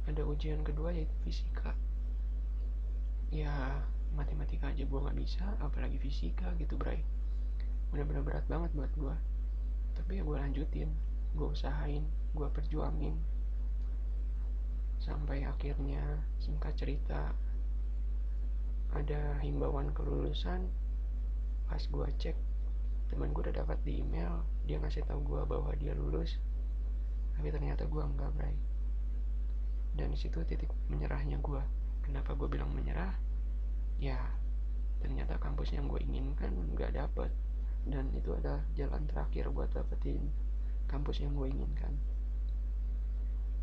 Ada 0.08 0.24
ujian 0.24 0.64
kedua 0.64 0.96
yaitu 0.96 1.14
fisika. 1.22 1.76
Ya 3.30 3.84
matematika 4.16 4.72
aja 4.72 4.88
gue 4.88 5.00
nggak 5.00 5.18
bisa 5.20 5.46
apalagi 5.60 6.00
fisika 6.00 6.50
gitu 6.58 6.80
bray. 6.80 7.04
Bener-bener 7.92 8.24
berat 8.24 8.46
banget 8.48 8.72
buat 8.74 8.92
gue 8.96 9.16
tapi 9.96 10.20
ya 10.20 10.24
gue 10.28 10.38
lanjutin 10.38 10.92
gue 11.36 11.48
usahain 11.48 12.04
gue 12.36 12.48
perjuangin. 12.52 13.16
Sampai 15.00 15.48
akhirnya 15.48 16.04
singkat 16.40 16.76
cerita 16.76 17.32
ada 18.92 19.40
himbauan 19.40 19.92
kelulusan. 19.96 20.68
Pas 21.66 21.82
gue 21.82 22.08
cek 22.20 22.38
teman 23.12 23.32
gue 23.32 23.42
udah 23.48 23.56
dapat 23.64 23.80
di 23.86 24.04
email 24.04 24.44
dia 24.66 24.82
ngasih 24.82 25.08
tahu 25.08 25.24
gue 25.24 25.42
bahwa 25.48 25.72
dia 25.80 25.96
lulus. 25.96 26.40
Tapi 27.36 27.52
ternyata 27.52 27.88
gue 27.88 28.04
enggak 28.04 28.32
bray. 28.36 28.56
Dan 29.96 30.12
di 30.12 30.20
situ 30.20 30.44
titik 30.44 30.72
menyerahnya 30.92 31.40
gue 31.40 31.62
kenapa 32.04 32.36
gue 32.36 32.52
bilang 32.52 32.72
menyerah 32.76 33.16
ya 34.00 34.20
ternyata 35.00 35.38
kampus 35.38 35.76
yang 35.76 35.86
gue 35.86 36.02
inginkan 36.02 36.52
nggak 36.74 36.96
dapet. 36.98 37.32
Dan 37.86 38.10
itu 38.18 38.34
ada 38.34 38.66
jalan 38.74 39.06
terakhir 39.06 39.54
buat 39.54 39.70
dapetin 39.70 40.34
kampus 40.90 41.22
yang 41.22 41.38
gue 41.38 41.48
inginkan. 41.50 41.94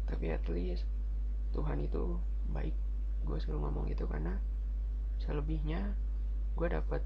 Tapi 0.06 0.30
at 0.30 0.46
least 0.46 0.86
Tuhan 1.50 1.82
itu 1.82 2.18
baik. 2.50 2.74
Gue 3.26 3.38
selalu 3.42 3.58
ngomong 3.66 3.84
gitu 3.90 4.06
karena 4.06 4.38
selebihnya 5.22 5.94
gue 6.54 6.68
dapat 6.70 7.02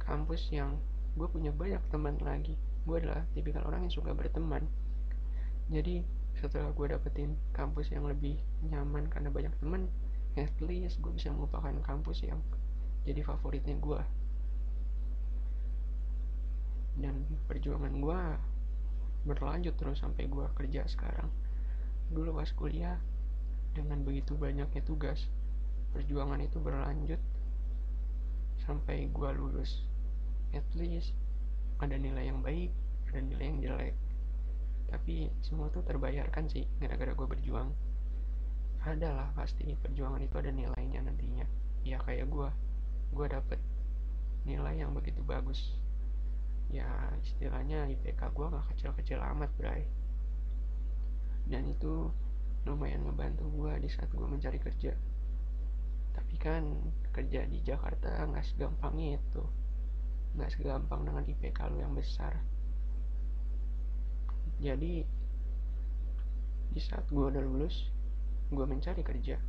kampus 0.00 0.52
yang 0.52 0.76
gue 1.16 1.28
punya 1.28 1.52
banyak 1.52 1.80
teman 1.88 2.20
lagi. 2.20 2.60
Gue 2.84 3.00
adalah 3.00 3.24
tipikal 3.32 3.64
orang 3.64 3.88
yang 3.88 3.94
suka 3.94 4.12
berteman. 4.12 4.68
Jadi 5.72 6.04
setelah 6.36 6.74
gue 6.74 6.86
dapetin 6.90 7.38
kampus 7.54 7.92
yang 7.92 8.08
lebih 8.08 8.40
nyaman 8.66 9.06
karena 9.08 9.30
banyak 9.30 9.54
teman 9.62 9.86
at 10.38 10.54
least 10.64 11.00
gue 11.04 11.12
bisa 11.12 11.28
melupakan 11.28 11.72
kampus 11.84 12.24
yang 12.24 12.40
jadi 13.04 13.20
favoritnya 13.26 13.76
gue 13.76 14.00
dan 17.00 17.24
perjuangan 17.48 17.94
gue 17.98 18.20
berlanjut 19.24 19.74
terus 19.78 20.02
sampai 20.02 20.28
gue 20.28 20.44
kerja 20.58 20.84
sekarang. 20.84 21.30
Dulu 22.12 22.36
pas 22.36 22.50
kuliah 22.52 22.98
dengan 23.72 24.04
begitu 24.04 24.36
banyaknya 24.36 24.84
tugas 24.84 25.30
perjuangan 25.96 26.40
itu 26.44 26.60
berlanjut 26.60 27.20
sampai 28.68 29.08
gue 29.08 29.30
lulus. 29.32 29.88
At 30.52 30.66
least 30.76 31.16
ada 31.80 31.96
nilai 31.96 32.28
yang 32.28 32.44
baik 32.44 32.70
ada 33.12 33.20
nilai 33.24 33.44
yang 33.44 33.58
jelek. 33.60 33.94
Tapi 34.92 35.32
semua 35.40 35.72
tuh 35.72 35.80
terbayarkan 35.84 36.48
sih 36.52 36.68
gara-gara 36.76 37.16
gue 37.16 37.28
berjuang 37.28 37.72
ada 38.82 39.08
lah 39.14 39.28
pasti 39.38 39.78
perjuangan 39.78 40.18
itu 40.18 40.34
ada 40.38 40.50
nilainya 40.50 41.06
nantinya. 41.06 41.46
Ya 41.86 42.02
kayak 42.02 42.26
gue 42.26 42.48
gue 43.14 43.26
dapet 43.30 43.60
nilai 44.42 44.82
yang 44.82 44.90
begitu 44.90 45.22
bagus. 45.22 45.78
Ya 46.66 46.88
istilahnya 47.22 47.86
IPK 47.86 48.34
gue 48.34 48.46
gak 48.50 48.66
kecil-kecil 48.74 49.22
amat 49.22 49.50
bray. 49.54 49.86
Dan 51.46 51.70
itu 51.70 52.10
lumayan 52.66 53.06
ngebantu 53.06 53.46
gue 53.54 53.86
di 53.86 53.88
saat 53.90 54.10
gue 54.10 54.26
mencari 54.26 54.58
kerja. 54.58 54.94
Tapi 56.12 56.34
kan 56.38 56.62
kerja 57.14 57.46
di 57.46 57.62
Jakarta 57.62 58.26
nggak 58.26 58.46
segampang 58.46 58.98
itu. 58.98 59.42
Nggak 60.34 60.50
segampang 60.58 61.06
dengan 61.06 61.22
IPK 61.22 61.58
lu 61.70 61.78
yang 61.82 61.94
besar. 61.94 62.34
Jadi 64.62 65.02
di 66.72 66.80
saat 66.80 67.04
gue 67.10 67.26
udah 67.28 67.42
lulus 67.42 67.92
gue 68.52 68.66
mencari 68.68 69.00
kerja. 69.00 69.40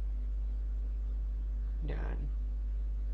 Dan 1.83 2.17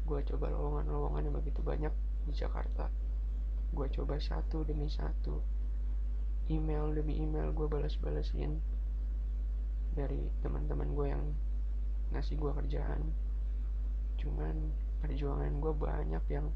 gue 0.05 0.19
coba 0.29 0.53
lowongan-lowongan 0.53 1.25
yang 1.25 1.35
begitu 1.41 1.65
banyak 1.65 1.93
di 2.29 2.33
Jakarta. 2.37 2.93
Gue 3.73 3.89
coba 3.89 4.21
satu 4.21 4.61
demi 4.61 4.85
satu. 4.85 5.41
Email 6.49 6.93
demi 6.93 7.17
email 7.17 7.49
gue 7.53 7.65
balas-balasin 7.65 8.61
dari 9.97 10.29
teman-teman 10.45 10.93
gue 10.93 11.07
yang 11.09 11.25
ngasih 12.13 12.37
gue 12.37 12.51
kerjaan. 12.53 13.09
Cuman 14.21 14.69
perjuangan 15.01 15.53
gue 15.57 15.73
banyak 15.73 16.23
yang 16.29 16.53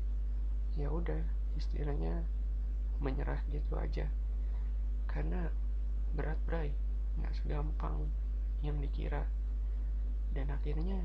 ya 0.77 0.89
udah 0.89 1.21
istilahnya 1.57 2.21
menyerah 3.01 3.41
gitu 3.49 3.73
aja. 3.77 4.05
Karena 5.09 5.49
berat 6.13 6.37
bray. 6.45 6.69
Nggak 7.17 7.33
segampang 7.37 8.09
yang 8.63 8.79
dikira 8.79 9.27
dan 10.31 10.49
akhirnya 10.49 11.03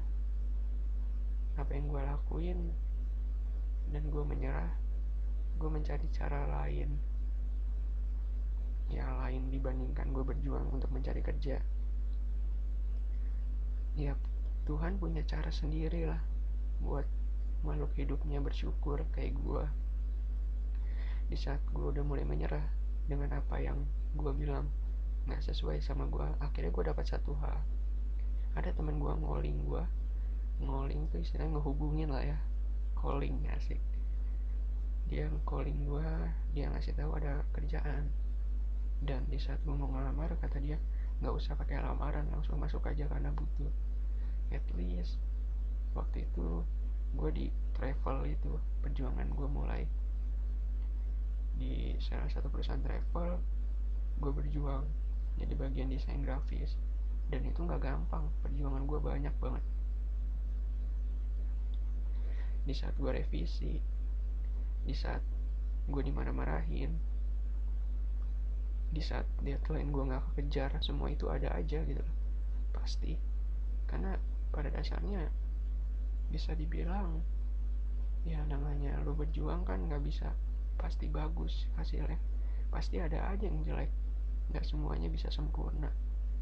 apa 1.59 1.75
yang 1.75 1.91
gue 1.91 2.03
lakuin 2.07 2.59
dan 3.91 4.07
gue 4.09 4.23
menyerah 4.23 4.71
gue 5.59 5.67
mencari 5.67 6.07
cara 6.15 6.47
lain. 6.47 6.95
Ya 8.89 9.05
lain 9.21 9.51
dibandingkan 9.51 10.15
gue 10.15 10.23
berjuang 10.23 10.71
untuk 10.71 10.89
mencari 10.95 11.21
kerja. 11.21 11.59
Ya 13.99 14.15
Tuhan 14.65 15.03
punya 15.03 15.27
cara 15.27 15.51
sendiri 15.51 16.07
lah 16.07 16.23
buat 16.79 17.05
makhluk 17.67 17.91
hidupnya 17.99 18.39
bersyukur 18.39 19.03
kayak 19.11 19.35
gue 19.35 19.65
di 21.29 21.37
saat 21.37 21.61
gue 21.75 21.83
udah 21.91 22.07
mulai 22.07 22.23
menyerah 22.25 22.63
dengan 23.11 23.37
apa 23.37 23.59
yang 23.59 23.83
gue 24.15 24.33
bilang 24.33 24.71
nggak 25.29 25.45
sesuai 25.45 25.85
sama 25.85 26.09
gue 26.09 26.25
akhirnya 26.41 26.73
gue 26.73 26.85
dapat 26.89 27.05
satu 27.05 27.37
hal. 27.45 27.61
Ada 28.57 28.73
teman 28.73 28.97
gue 28.97 29.13
ngoling 29.13 29.61
gue 29.69 29.85
ngoling 30.59 31.07
tuh 31.13 31.23
istilahnya 31.23 31.61
ngehubungin 31.61 32.09
lah 32.11 32.25
ya. 32.25 32.39
Calling 32.97 33.45
asik. 33.53 33.79
Dia 35.13 35.29
calling 35.45 35.85
gue 35.85 36.09
dia 36.57 36.73
ngasih 36.73 36.97
tahu 36.97 37.13
ada 37.21 37.45
kerjaan. 37.53 38.09
Dan 39.05 39.29
di 39.31 39.37
saat 39.39 39.61
gue 39.63 39.77
mau 39.77 39.93
ngelamar 39.93 40.35
kata 40.41 40.59
dia 40.59 40.81
nggak 41.21 41.35
usah 41.35 41.55
pakai 41.55 41.79
lamaran 41.79 42.27
langsung 42.33 42.57
masuk 42.57 42.89
aja 42.89 43.05
karena 43.07 43.29
butuh. 43.31 43.71
At 44.49 44.65
least 44.75 45.21
waktu 45.93 46.25
itu 46.25 46.65
gue 47.13 47.31
di 47.37 47.47
travel 47.77 48.25
itu 48.27 48.57
perjuangan 48.81 49.29
gue 49.29 49.49
mulai. 49.49 49.83
Di 51.61 52.01
salah 52.01 52.33
satu 52.33 52.49
perusahaan 52.49 52.81
travel 52.81 53.39
gue 54.19 54.33
berjuang 54.35 54.89
jadi 55.39 55.55
bagian 55.55 55.89
desain 55.89 56.21
grafis. 56.21 56.75
Dan 57.29 57.45
itu 57.45 57.61
nggak 57.61 57.85
gampang 57.85 58.27
perjuangan 58.43 58.85
gue 58.85 58.99
banyak 58.99 59.35
banget. 59.39 59.65
Di 62.69 62.75
saat 62.77 62.93
gue 62.99 63.11
revisi 63.15 63.81
di 64.89 64.97
saat 64.97 65.21
gue 65.89 66.01
dimarah-marahin 66.01 66.97
di 68.89 69.05
saat 69.05 69.29
deadline 69.45 69.93
gue 69.93 70.01
nggak 70.01 70.33
kekejar 70.33 70.73
semua 70.81 71.13
itu 71.13 71.29
ada 71.29 71.53
aja 71.53 71.85
gitu 71.85 72.01
pasti. 72.73 73.21
Karena 73.85 74.17
pada 74.49 74.73
dasarnya 74.73 75.29
bisa 76.33 76.57
dibilang 76.57 77.21
ya 78.25 78.41
namanya 78.49 78.97
lo 79.05 79.13
berjuang 79.17 79.65
kan 79.69 79.81
nggak 79.89 80.01
bisa 80.05 80.33
pasti 80.81 81.05
bagus 81.13 81.69
hasilnya. 81.77 82.17
Pasti 82.73 83.01
ada 83.01 83.29
aja 83.29 83.45
yang 83.45 83.61
jelek 83.65 83.93
nggak 84.51 84.65
semuanya 84.65 85.09
bisa 85.13 85.29
sempurna. 85.29 85.93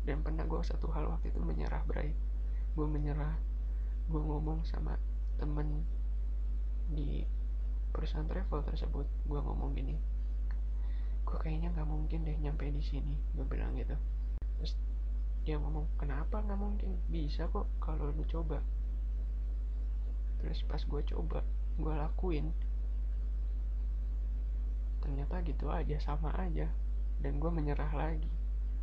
Dan 0.06 0.22
pernah 0.22 0.46
gue 0.46 0.62
satu 0.62 0.90
hal 0.94 1.10
waktu 1.10 1.34
itu 1.34 1.40
menyerah 1.42 1.82
Bray. 1.84 2.14
Gue 2.78 2.86
menyerah. 2.86 3.34
Gue 4.06 4.22
ngomong 4.22 4.62
sama 4.66 4.94
temen 5.36 5.82
di 6.94 7.26
perusahaan 7.90 8.26
travel 8.26 8.62
tersebut. 8.66 9.06
Gue 9.26 9.40
ngomong 9.42 9.74
gini 9.74 10.16
gue 11.26 11.38
kayaknya 11.42 11.74
nggak 11.74 11.90
mungkin 11.90 12.22
deh 12.22 12.38
nyampe 12.38 12.70
di 12.70 12.78
sini 12.80 13.18
gue 13.34 13.42
bilang 13.42 13.74
gitu. 13.74 13.98
Terus 14.56 14.78
dia 15.42 15.58
ngomong 15.58 15.90
kenapa 15.98 16.38
nggak 16.38 16.54
mungkin? 16.58 17.02
Bisa 17.10 17.50
kok 17.50 17.66
kalau 17.82 18.14
lu 18.14 18.22
coba. 18.30 18.62
Terus 20.38 20.62
pas 20.70 20.78
gue 20.78 21.02
coba 21.10 21.42
gue 21.76 21.92
lakuin 21.92 22.56
ternyata 25.04 25.44
gitu 25.44 25.68
aja 25.68 26.00
sama 26.00 26.32
aja 26.40 26.72
dan 27.20 27.40
gue 27.40 27.50
menyerah 27.50 27.90
lagi 27.92 28.28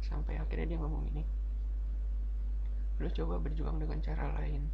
sampai 0.03 0.37
akhirnya 0.37 0.75
dia 0.75 0.79
ngomong 0.79 1.03
ini. 1.09 1.23
Lu 2.99 3.09
coba 3.09 3.39
berjuang 3.39 3.79
dengan 3.79 3.99
cara 4.03 4.35
lain. 4.41 4.67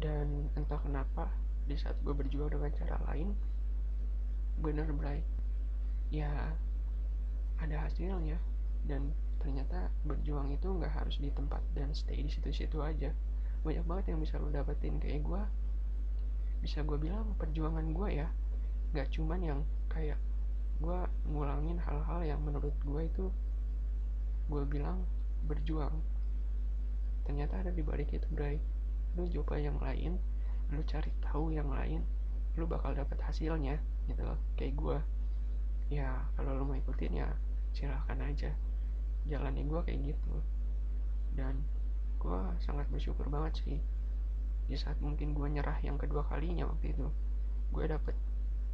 Dan 0.00 0.48
entah 0.56 0.80
kenapa 0.80 1.28
di 1.68 1.76
saat 1.76 1.98
gue 2.00 2.14
berjuang 2.16 2.50
dengan 2.50 2.72
cara 2.72 2.96
lain 3.12 3.36
bener 4.60 4.88
bright 4.96 5.26
ya 6.08 6.56
ada 7.60 7.76
hasilnya. 7.84 8.38
Dan 8.86 9.12
ternyata 9.40 9.92
berjuang 10.08 10.52
itu 10.52 10.68
nggak 10.68 10.92
harus 10.92 11.20
di 11.20 11.28
tempat 11.32 11.60
dan 11.76 11.92
stay 11.92 12.20
di 12.24 12.30
situ-situ 12.32 12.80
aja. 12.80 13.12
Banyak 13.60 13.84
banget 13.84 14.16
yang 14.16 14.20
bisa 14.24 14.40
lo 14.40 14.48
dapetin. 14.48 14.96
Kayak 14.96 15.20
gue 15.26 15.42
bisa 16.60 16.84
gue 16.84 16.96
bilang 17.00 17.32
perjuangan 17.40 17.88
gue 17.88 18.08
ya 18.20 18.28
nggak 18.92 19.08
cuman 19.16 19.40
yang 19.40 19.60
kayak 19.88 20.20
gue 20.80 20.98
ngulangin 21.28 21.76
hal-hal 21.76 22.20
yang 22.24 22.40
menurut 22.40 22.72
gue 22.80 23.02
itu 23.04 23.28
gue 24.48 24.62
bilang 24.64 25.04
berjuang. 25.44 25.92
Ternyata 27.28 27.60
ada 27.60 27.70
di 27.70 27.84
balik 27.84 28.16
itu 28.16 28.24
Bray. 28.32 28.56
Lu 29.14 29.28
coba 29.28 29.60
yang 29.60 29.76
lain 29.76 30.16
lu 30.70 30.80
cari 30.86 31.10
tahu 31.18 31.50
yang 31.50 31.66
lain 31.66 32.06
lu 32.54 32.62
bakal 32.62 32.94
dapat 32.94 33.18
hasilnya 33.26 33.82
gitu 34.06 34.22
loh 34.22 34.38
kayak 34.54 34.78
gue 34.78 34.98
ya 35.90 36.22
kalau 36.38 36.54
lu 36.54 36.62
mau 36.62 36.78
ikutin 36.78 37.12
ya 37.12 37.28
silahkan 37.76 38.18
aja. 38.24 38.50
Jalanin 39.28 39.68
gue 39.68 39.80
kayak 39.84 40.16
gitu. 40.16 40.34
Dan 41.36 41.60
gue 42.20 42.40
sangat 42.64 42.88
bersyukur 42.88 43.28
banget 43.28 43.60
sih 43.60 43.78
di 44.70 44.78
saat 44.78 44.96
mungkin 45.02 45.34
gue 45.34 45.48
nyerah 45.50 45.82
yang 45.82 45.98
kedua 45.98 46.22
kalinya 46.30 46.62
waktu 46.70 46.94
itu 46.94 47.10
gue 47.74 47.84
dapet 47.90 48.14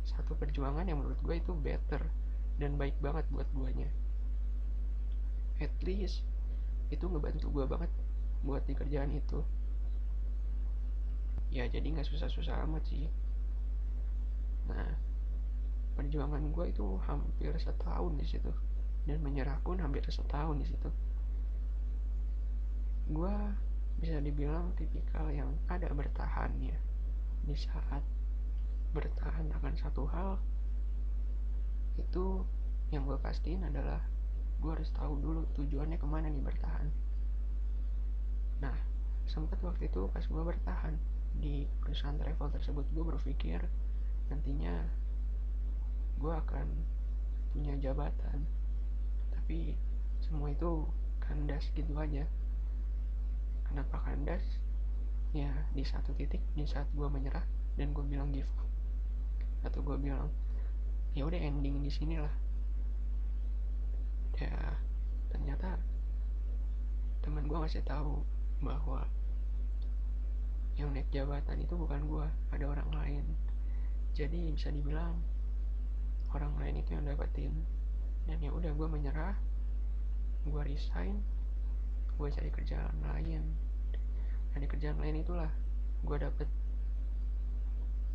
satu 0.07 0.39
perjuangan 0.39 0.87
yang 0.87 1.03
menurut 1.03 1.19
gue 1.21 1.37
itu 1.37 1.53
better 1.53 2.03
dan 2.57 2.79
baik 2.79 2.97
banget 3.03 3.27
buat 3.29 3.49
guanya. 3.53 3.91
At 5.59 5.75
least 5.83 6.23
itu 6.89 7.05
ngebantu 7.05 7.51
gue 7.51 7.65
banget 7.67 7.91
buat 8.47 8.63
di 8.65 8.75
kerjaan 8.79 9.11
itu. 9.13 9.43
Ya 11.51 11.67
jadi 11.67 11.85
nggak 11.85 12.07
susah-susah 12.07 12.63
amat 12.67 12.87
sih. 12.87 13.11
Nah 14.71 14.95
perjuangan 15.97 16.43
gue 16.53 16.67
itu 16.71 16.87
hampir 17.09 17.57
setahun 17.57 18.13
di 18.21 18.27
situ 18.29 18.53
dan 19.09 19.23
menyerah 19.23 19.57
pun 19.65 19.81
hampir 19.81 20.05
setahun 20.07 20.61
di 20.61 20.67
situ. 20.69 20.91
Gue 23.11 23.33
bisa 23.97 24.21
dibilang 24.21 24.77
tipikal 24.77 25.33
yang 25.33 25.57
ada 25.73 25.89
bertahannya 25.89 26.77
di 27.47 27.57
saat 27.57 28.03
bertahan 28.95 29.51
akan 29.51 29.75
satu 29.79 30.07
hal 30.11 30.39
itu 31.97 32.45
yang 32.93 33.09
gue 33.09 33.19
pastiin 33.19 33.67
adalah 33.67 34.05
gue 34.61 34.71
harus 34.73 34.89
tahu 34.95 35.19
dulu 35.21 35.43
tujuannya 35.57 35.99
ke 36.01 36.07
mana 36.07 36.31
nih 36.31 36.45
bertahan. 36.45 36.89
Nah 38.63 38.77
sempat 39.27 39.59
waktu 39.61 39.91
itu 39.91 40.07
pas 40.13 40.23
gue 40.23 40.43
bertahan 40.43 40.95
di 41.37 41.69
perusahaan 41.83 42.17
travel 42.17 42.49
tersebut 42.57 42.87
gue 42.95 43.05
berpikir 43.05 43.61
nantinya 44.33 44.87
gue 46.17 46.33
akan 46.33 46.67
punya 47.53 47.75
jabatan. 47.81 48.47
Tapi 49.33 49.77
semua 50.25 50.53
itu 50.53 50.89
kandas 51.21 51.69
gitu 51.75 51.93
aja. 51.99 52.25
Kenapa 53.67 54.01
kandas? 54.07 54.43
Ya 55.35 55.53
di 55.75 55.85
satu 55.85 56.17
titik 56.17 56.41
di 56.57 56.65
saat 56.65 56.89
gue 56.97 57.09
menyerah 57.11 57.45
dan 57.77 57.93
gue 57.93 58.05
bilang 58.09 58.33
give 58.33 58.49
up 58.57 58.66
atau 59.65 59.81
gue 59.81 59.97
bilang 59.97 60.29
ya 61.17 61.25
udah 61.25 61.41
ending 61.41 61.81
di 61.81 61.89
sini 61.89 62.21
lah. 62.21 62.35
Ya 64.37 64.77
ternyata 65.33 65.81
teman 67.25 67.49
gue 67.49 67.57
ngasih 67.57 67.83
tahu 67.89 68.21
bahwa 68.61 69.09
yang 70.77 70.93
naik 70.93 71.09
jabatan 71.09 71.57
itu 71.57 71.73
bukan 71.73 72.05
gue 72.05 72.27
ada 72.53 72.65
orang 72.69 72.91
lain. 72.93 73.25
Jadi 74.13 74.53
bisa 74.53 74.69
dibilang 74.69 75.17
orang 76.37 76.53
lain 76.61 76.85
itu 76.85 76.93
yang 76.93 77.09
dapetin. 77.09 77.53
Dan 78.29 78.43
ya 78.45 78.53
udah 78.53 78.73
gue 78.77 78.89
menyerah 78.89 79.37
gue 80.47 80.63
resign 80.63 81.19
gue 82.17 82.29
cari 82.29 82.51
kerjaan 82.53 82.97
lain. 83.01 83.45
Dan 84.53 84.59
di 84.61 84.69
kerjaan 84.69 85.01
lain 85.01 85.21
itulah 85.21 85.49
gue 86.05 86.17
dapet 86.21 86.49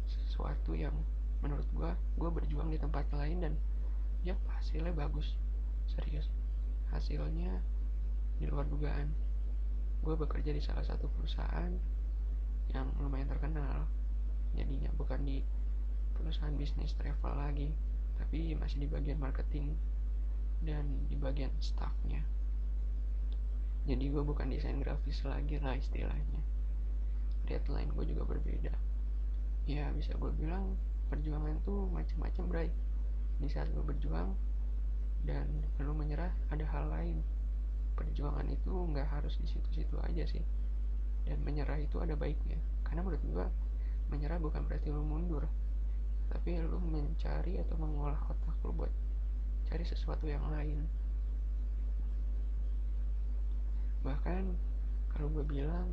sesuatu 0.05 0.73
yang 0.73 0.93
menurut 1.41 1.67
gue 1.73 1.91
gue 2.21 2.29
berjuang 2.29 2.69
di 2.69 2.77
tempat 2.77 3.09
lain 3.13 3.41
dan 3.41 3.53
ya 4.21 4.37
hasilnya 4.57 4.93
bagus. 4.93 5.37
Serius. 5.89 6.29
Hasilnya 6.93 7.61
di 8.37 8.45
luar 8.47 8.69
dugaan. 8.69 9.11
Gue 10.01 10.17
bekerja 10.17 10.53
di 10.53 10.61
salah 10.61 10.85
satu 10.85 11.09
perusahaan 11.09 11.73
yang 12.73 12.87
lumayan 13.01 13.29
terkenal. 13.29 13.85
Jadinya 14.57 14.89
bukan 14.97 15.21
di 15.25 15.41
perusahaan 16.15 16.53
bisnis 16.53 16.93
travel 16.97 17.33
lagi 17.33 17.73
tapi 18.21 18.53
masih 18.53 18.85
di 18.85 18.87
bagian 18.87 19.17
marketing 19.17 19.73
dan 20.61 21.09
di 21.09 21.17
bagian 21.17 21.49
staffnya. 21.57 22.21
Jadi 23.89 24.13
gue 24.13 24.21
bukan 24.21 24.53
desain 24.53 24.77
grafis 24.77 25.25
lagi 25.25 25.57
lah 25.57 25.73
istilahnya. 25.73 26.41
Deadline 27.49 27.89
gue 27.97 28.05
juga 28.13 28.29
berbeda. 28.29 28.73
Ya 29.65 29.89
bisa 29.89 30.13
gue 30.13 30.29
bilang 30.37 30.77
perjuangan 31.11 31.59
tuh 31.67 31.91
macam-macam 31.91 32.43
bray. 32.47 32.69
Di 33.43 33.51
saat 33.51 33.67
lo 33.75 33.83
berjuang 33.83 34.31
dan 35.27 35.51
lo 35.83 35.91
menyerah 35.91 36.31
ada 36.47 36.63
hal 36.71 36.87
lain. 36.87 37.19
Perjuangan 37.99 38.47
itu 38.47 38.71
nggak 38.71 39.11
harus 39.11 39.35
di 39.43 39.51
situ-situ 39.51 39.99
aja 39.99 40.23
sih. 40.23 40.41
Dan 41.27 41.43
menyerah 41.43 41.75
itu 41.83 41.99
ada 41.99 42.15
baiknya. 42.15 42.55
Karena 42.87 43.03
menurut 43.03 43.23
gue 43.27 43.45
menyerah 44.07 44.39
bukan 44.39 44.63
berarti 44.63 44.87
lu 44.87 45.03
mundur. 45.03 45.43
Tapi 46.31 46.63
lu 46.63 46.79
mencari 46.79 47.59
atau 47.59 47.75
mengolah 47.75 48.31
otak 48.31 48.55
lu 48.63 48.71
buat 48.71 48.93
cari 49.67 49.83
sesuatu 49.83 50.23
yang 50.23 50.47
lain. 50.47 50.87
Bahkan 54.07 54.43
kalau 55.11 55.27
gue 55.27 55.43
bilang 55.43 55.91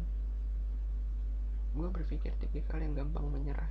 gue 1.77 1.89
berpikir 1.91 2.33
tipikal 2.41 2.81
yang 2.81 2.97
gampang 2.97 3.29
menyerah 3.29 3.69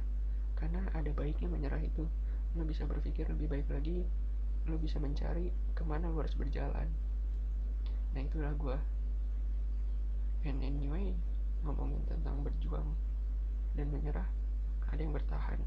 karena 0.57 0.81
ada 0.91 1.13
baiknya 1.13 1.47
menyerah 1.47 1.79
itu. 1.79 2.09
Lo 2.57 2.65
bisa 2.65 2.83
berpikir 2.89 3.29
lebih 3.29 3.47
baik 3.47 3.69
lagi 3.69 4.03
lo 4.67 4.75
bisa 4.75 4.99
mencari 4.99 5.55
ke 5.71 5.83
mana 5.87 6.11
lo 6.11 6.19
harus 6.19 6.35
berjalan. 6.35 6.91
Nah 8.11 8.19
itulah 8.19 8.51
gue 8.57 8.77
and 10.43 10.59
anyway 10.59 11.15
ngomongin 11.63 12.03
tentang 12.03 12.43
berjuang 12.43 12.91
dan 13.79 13.87
menyerah 13.87 14.27
ada 14.91 14.99
yang 14.99 15.15
bertahan. 15.15 15.59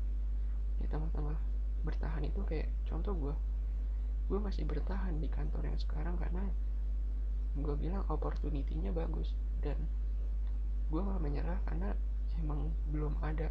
Di 0.81 0.87
tengah-tengah 0.89 1.39
bertahan 1.81 2.29
itu 2.29 2.45
kayak 2.45 2.69
contoh 2.85 3.17
gue 3.17 3.35
gue 4.31 4.39
masih 4.39 4.63
bertahan 4.69 5.19
di 5.19 5.27
kantor 5.27 5.67
yang 5.67 5.79
sekarang 5.81 6.15
karena 6.15 6.45
gue 7.59 7.75
bilang 7.75 8.07
opportunity-nya 8.07 8.95
bagus 8.95 9.35
dan 9.59 9.75
gue 10.87 11.01
gak 11.03 11.19
menyerah 11.19 11.59
karena 11.67 11.99
emang 12.39 12.71
belum 12.95 13.19
ada 13.27 13.51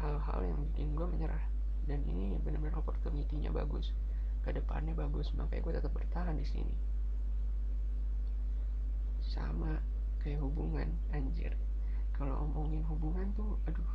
hal-hal 0.00 0.40
yang 0.42 0.58
bikin 0.72 0.96
gue 0.96 1.06
menyerah. 1.06 1.44
Dan 1.84 2.02
ini 2.08 2.36
benar-benar 2.40 2.80
opportunity-nya 2.80 3.52
bagus. 3.52 3.92
Ke 4.40 4.56
depannya 4.56 4.96
bagus 4.96 5.28
makanya 5.36 5.60
gue 5.60 5.72
tetap 5.76 5.92
bertahan 5.92 6.36
di 6.36 6.46
sini. 6.48 6.76
Sama 9.20 9.78
kayak 10.24 10.40
hubungan 10.40 10.88
anjir. 11.12 11.52
Kalau 12.16 12.48
omongin 12.48 12.84
hubungan 12.88 13.32
tuh 13.36 13.60
aduh 13.68 13.92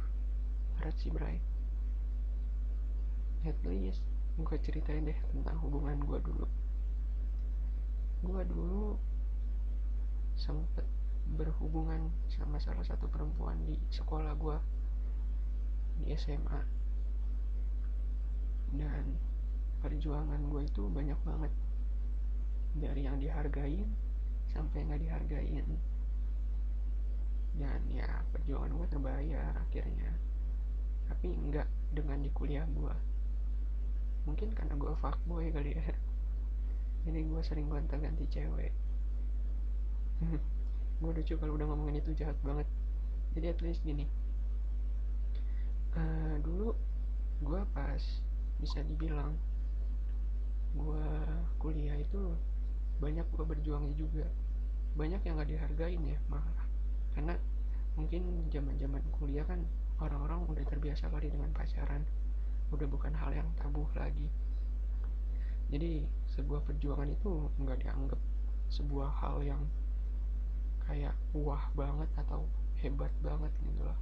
berat 0.77 0.95
sih 1.01 1.09
bray. 1.09 1.41
At 3.45 3.57
least 3.65 4.01
gue 4.37 4.57
ceritain 4.61 5.05
deh 5.05 5.19
tentang 5.33 5.57
hubungan 5.61 5.97
gue 6.01 6.19
dulu. 6.21 6.47
Gue 8.25 8.41
dulu 8.49 8.97
sempet 10.35 10.85
berhubungan 11.25 12.13
sama 12.29 12.61
salah 12.61 12.85
satu 12.85 13.09
perempuan 13.09 13.57
di 13.65 13.81
sekolah 13.89 14.33
gue 14.37 14.57
di 16.01 16.11
SMA 16.15 16.61
dan 18.75 19.15
perjuangan 19.79 20.41
gue 20.51 20.61
itu 20.65 20.83
banyak 20.91 21.19
banget. 21.23 21.53
Dari 22.75 23.01
yang 23.07 23.17
dihargain 23.21 23.87
sampai 24.51 24.83
nggak 24.83 25.01
dihargain. 25.05 25.67
Dan 27.55 27.81
ya 27.87 28.07
perjuangan 28.35 28.75
gue 28.75 28.87
terbayar 28.91 29.55
akhirnya. 29.55 30.11
Tapi 31.07 31.31
enggak 31.31 31.69
dengan 31.95 32.19
di 32.19 32.29
kuliah 32.33 32.67
gue 32.67 32.95
mungkin 34.25 34.49
karena 34.57 34.73
gue 34.73 34.93
fuckboy 34.97 35.53
kali 35.53 35.77
ya. 35.77 35.85
Jadi 37.05 37.19
gue 37.29 37.41
sering 37.45 37.69
gonta 37.69 38.01
ganti 38.01 38.25
cewek. 38.25 38.73
Gue 40.97 41.11
lucu 41.13 41.37
kalau 41.37 41.53
udah 41.53 41.69
ngomongin 41.69 42.01
itu 42.01 42.17
jahat 42.17 42.33
banget. 42.41 42.65
Jadi 43.37 43.45
at 43.53 43.59
least 43.61 43.85
gini 43.85 44.09
uh, 45.95 46.35
dulu 46.43 46.75
gue 47.43 47.61
pas 47.75 48.03
bisa 48.59 48.79
dibilang 48.87 49.35
gue 50.75 51.07
kuliah 51.59 51.95
itu 51.99 52.35
banyak 52.99 53.27
gue 53.31 53.45
berjuangnya 53.47 53.95
juga. 53.95 54.27
Banyak 54.95 55.27
yang 55.27 55.39
gak 55.39 55.51
dihargain 55.51 56.03
ya 56.03 56.19
malah. 56.31 56.67
Karena 57.11 57.35
mungkin 57.95 58.47
zaman 58.51 58.75
zaman 58.79 59.03
kuliah 59.19 59.43
kan 59.47 59.63
orang-orang 59.99 60.47
udah 60.51 60.65
terbiasa 60.67 61.11
kali 61.11 61.31
dengan 61.31 61.51
pacaran. 61.51 62.03
Udah 62.71 62.87
bukan 62.87 63.11
hal 63.15 63.31
yang 63.35 63.47
tabu 63.59 63.87
lagi. 63.95 64.27
Jadi 65.71 66.07
sebuah 66.35 66.63
perjuangan 66.67 67.09
itu 67.09 67.49
nggak 67.57 67.79
dianggap 67.83 68.19
sebuah 68.69 69.09
hal 69.23 69.41
yang 69.41 69.63
kayak 70.85 71.15
wah 71.33 71.65
banget 71.73 72.09
atau 72.19 72.45
hebat 72.77 73.09
banget 73.25 73.49
gitu 73.65 73.81
loh 73.81 73.97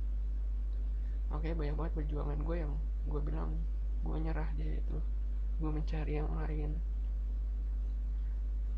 makanya 1.33 1.55
banyak 1.57 1.75
banget 1.75 1.93
perjuangan 1.97 2.39
gue 2.45 2.55
yang 2.61 2.73
gue 3.09 3.21
bilang 3.25 3.57
gue 4.05 4.17
nyerah 4.21 4.49
di 4.53 4.63
situ 4.69 4.97
gue 5.63 5.71
mencari 5.71 6.13
yang 6.17 6.31
lain. 6.33 6.71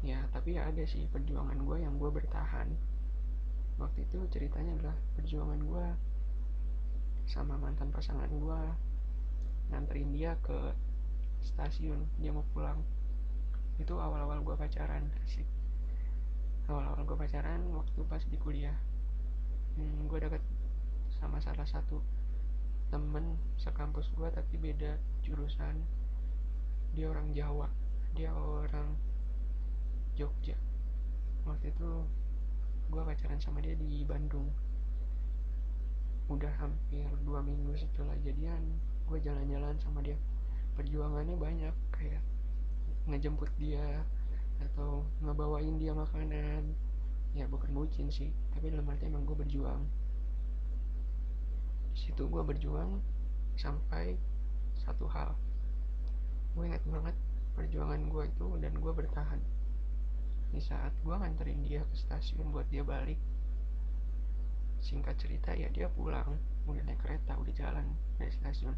Ya 0.06 0.22
tapi 0.30 0.60
ada 0.60 0.84
sih 0.86 1.08
perjuangan 1.10 1.58
gue 1.66 1.78
yang 1.82 1.96
gue 1.98 2.12
bertahan. 2.12 2.70
Waktu 3.82 4.08
itu 4.08 4.24
ceritanya 4.32 4.76
adalah 4.80 4.98
perjuangan 5.20 5.62
gue 5.66 5.88
sama 7.26 7.58
mantan 7.58 7.90
pasangan 7.90 8.30
gue 8.30 8.62
nganterin 9.74 10.14
dia 10.14 10.38
ke 10.46 10.78
stasiun 11.42 12.06
dia 12.22 12.30
mau 12.30 12.46
pulang. 12.54 12.80
Itu 13.82 13.98
awal-awal 13.98 14.46
gue 14.46 14.56
pacaran 14.56 15.10
asik. 15.26 15.48
Awal-awal 16.70 17.02
gue 17.02 17.18
pacaran 17.18 17.62
waktu 17.74 18.00
pas 18.06 18.24
di 18.30 18.38
kuliah. 18.38 18.78
Hmm, 19.76 20.08
gue 20.08 20.20
deket 20.22 20.44
sama 21.18 21.42
salah 21.42 21.66
satu 21.66 22.00
temen 22.94 23.38
sekampus 23.58 24.12
gue 24.14 24.30
tapi 24.30 24.56
beda 24.58 24.98
jurusan. 25.26 25.82
Dia 26.96 27.12
orang 27.12 27.36
Jawa 27.36 27.68
dia 28.16 28.32
orang 28.32 28.96
Jogja. 30.16 30.56
Waktu 31.44 31.76
itu 31.76 32.08
gue 32.88 33.02
pacaran 33.04 33.44
sama 33.44 33.60
dia 33.60 33.76
di 33.76 34.08
Bandung. 34.08 34.48
Udah 36.32 36.50
hampir 36.58 37.06
dua 37.28 37.44
minggu 37.44 37.76
setelah 37.76 38.16
jadian 38.24 38.80
gue 39.12 39.20
jalan-jalan 39.20 39.76
sama 39.84 40.00
dia. 40.00 40.16
Perjuangannya 40.80 41.36
banyak 41.36 41.76
kayak 41.92 42.24
ngejemput 43.12 43.52
dia 43.60 44.08
atau 44.64 45.04
ngebawain 45.20 45.76
dia 45.76 45.92
makanan. 45.92 46.72
Ya 47.36 47.52
bukan 47.52 47.76
bucin 47.76 48.08
sih 48.08 48.32
tapi 48.56 48.72
dalam 48.72 48.88
arti 48.88 49.12
emang 49.12 49.28
gue 49.28 49.36
berjuang 49.36 49.84
situ 51.96 52.28
gue 52.28 52.44
berjuang 52.44 53.00
sampai 53.56 54.20
satu 54.84 55.08
hal. 55.08 55.32
Gue 56.54 56.68
ingat 56.68 56.84
banget 56.84 57.16
perjuangan 57.56 58.04
gue 58.12 58.24
itu 58.28 58.48
dan 58.60 58.76
gue 58.76 58.92
bertahan. 58.92 59.40
Di 60.52 60.60
saat 60.60 60.92
gue 61.02 61.16
nganterin 61.16 61.64
dia 61.64 61.88
ke 61.88 61.96
stasiun 61.96 62.52
buat 62.52 62.68
dia 62.68 62.84
balik 62.84 63.18
singkat 64.86 65.18
cerita 65.18 65.50
ya 65.58 65.66
dia 65.74 65.90
pulang 65.90 66.38
udah 66.70 66.84
naik 66.86 67.02
kereta 67.02 67.34
udah 67.40 67.54
jalan 67.56 67.88
dari 68.20 68.30
stasiun. 68.36 68.76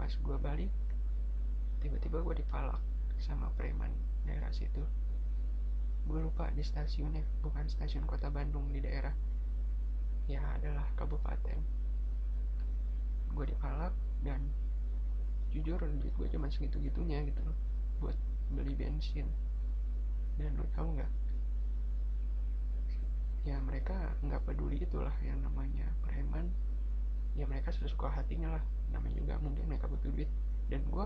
Pas 0.00 0.10
gue 0.10 0.36
balik 0.40 0.72
tiba-tiba 1.84 2.24
gue 2.24 2.40
dipalak 2.40 2.80
sama 3.20 3.52
preman 3.54 3.92
daerah 4.24 4.50
situ. 4.50 4.82
Gue 6.08 6.24
lupa 6.24 6.48
di 6.56 6.64
stasiunnya 6.64 7.20
bukan 7.44 7.68
stasiun 7.68 8.08
kota 8.08 8.32
Bandung 8.32 8.72
di 8.72 8.80
daerah. 8.80 9.12
Ya 10.26 10.42
adalah 10.58 10.88
kabupaten 10.98 11.85
gue 13.36 13.46
dipalak 13.52 13.92
dan 14.24 14.40
jujur 15.52 15.76
duit 15.76 16.12
gue 16.16 16.28
cuma 16.32 16.48
segitu 16.48 16.80
gitunya 16.80 17.20
gitu 17.28 17.40
loh 17.44 17.56
buat 18.00 18.16
beli 18.52 18.72
bensin. 18.72 19.28
Dan 20.40 20.56
lo 20.56 20.64
tau 20.72 20.88
nggak? 20.88 21.12
Ya 23.44 23.60
mereka 23.60 24.16
nggak 24.24 24.42
peduli 24.48 24.80
itulah 24.80 25.14
yang 25.20 25.40
namanya 25.44 25.86
preman. 26.00 26.48
Ya 27.36 27.44
mereka 27.44 27.70
sesuka 27.70 28.08
hatinya 28.08 28.56
lah 28.56 28.64
namanya 28.90 29.20
juga 29.20 29.34
mungkin 29.44 29.68
mereka 29.68 29.86
butuh 29.86 30.08
duit. 30.08 30.28
Dan 30.72 30.82
gue 30.88 31.04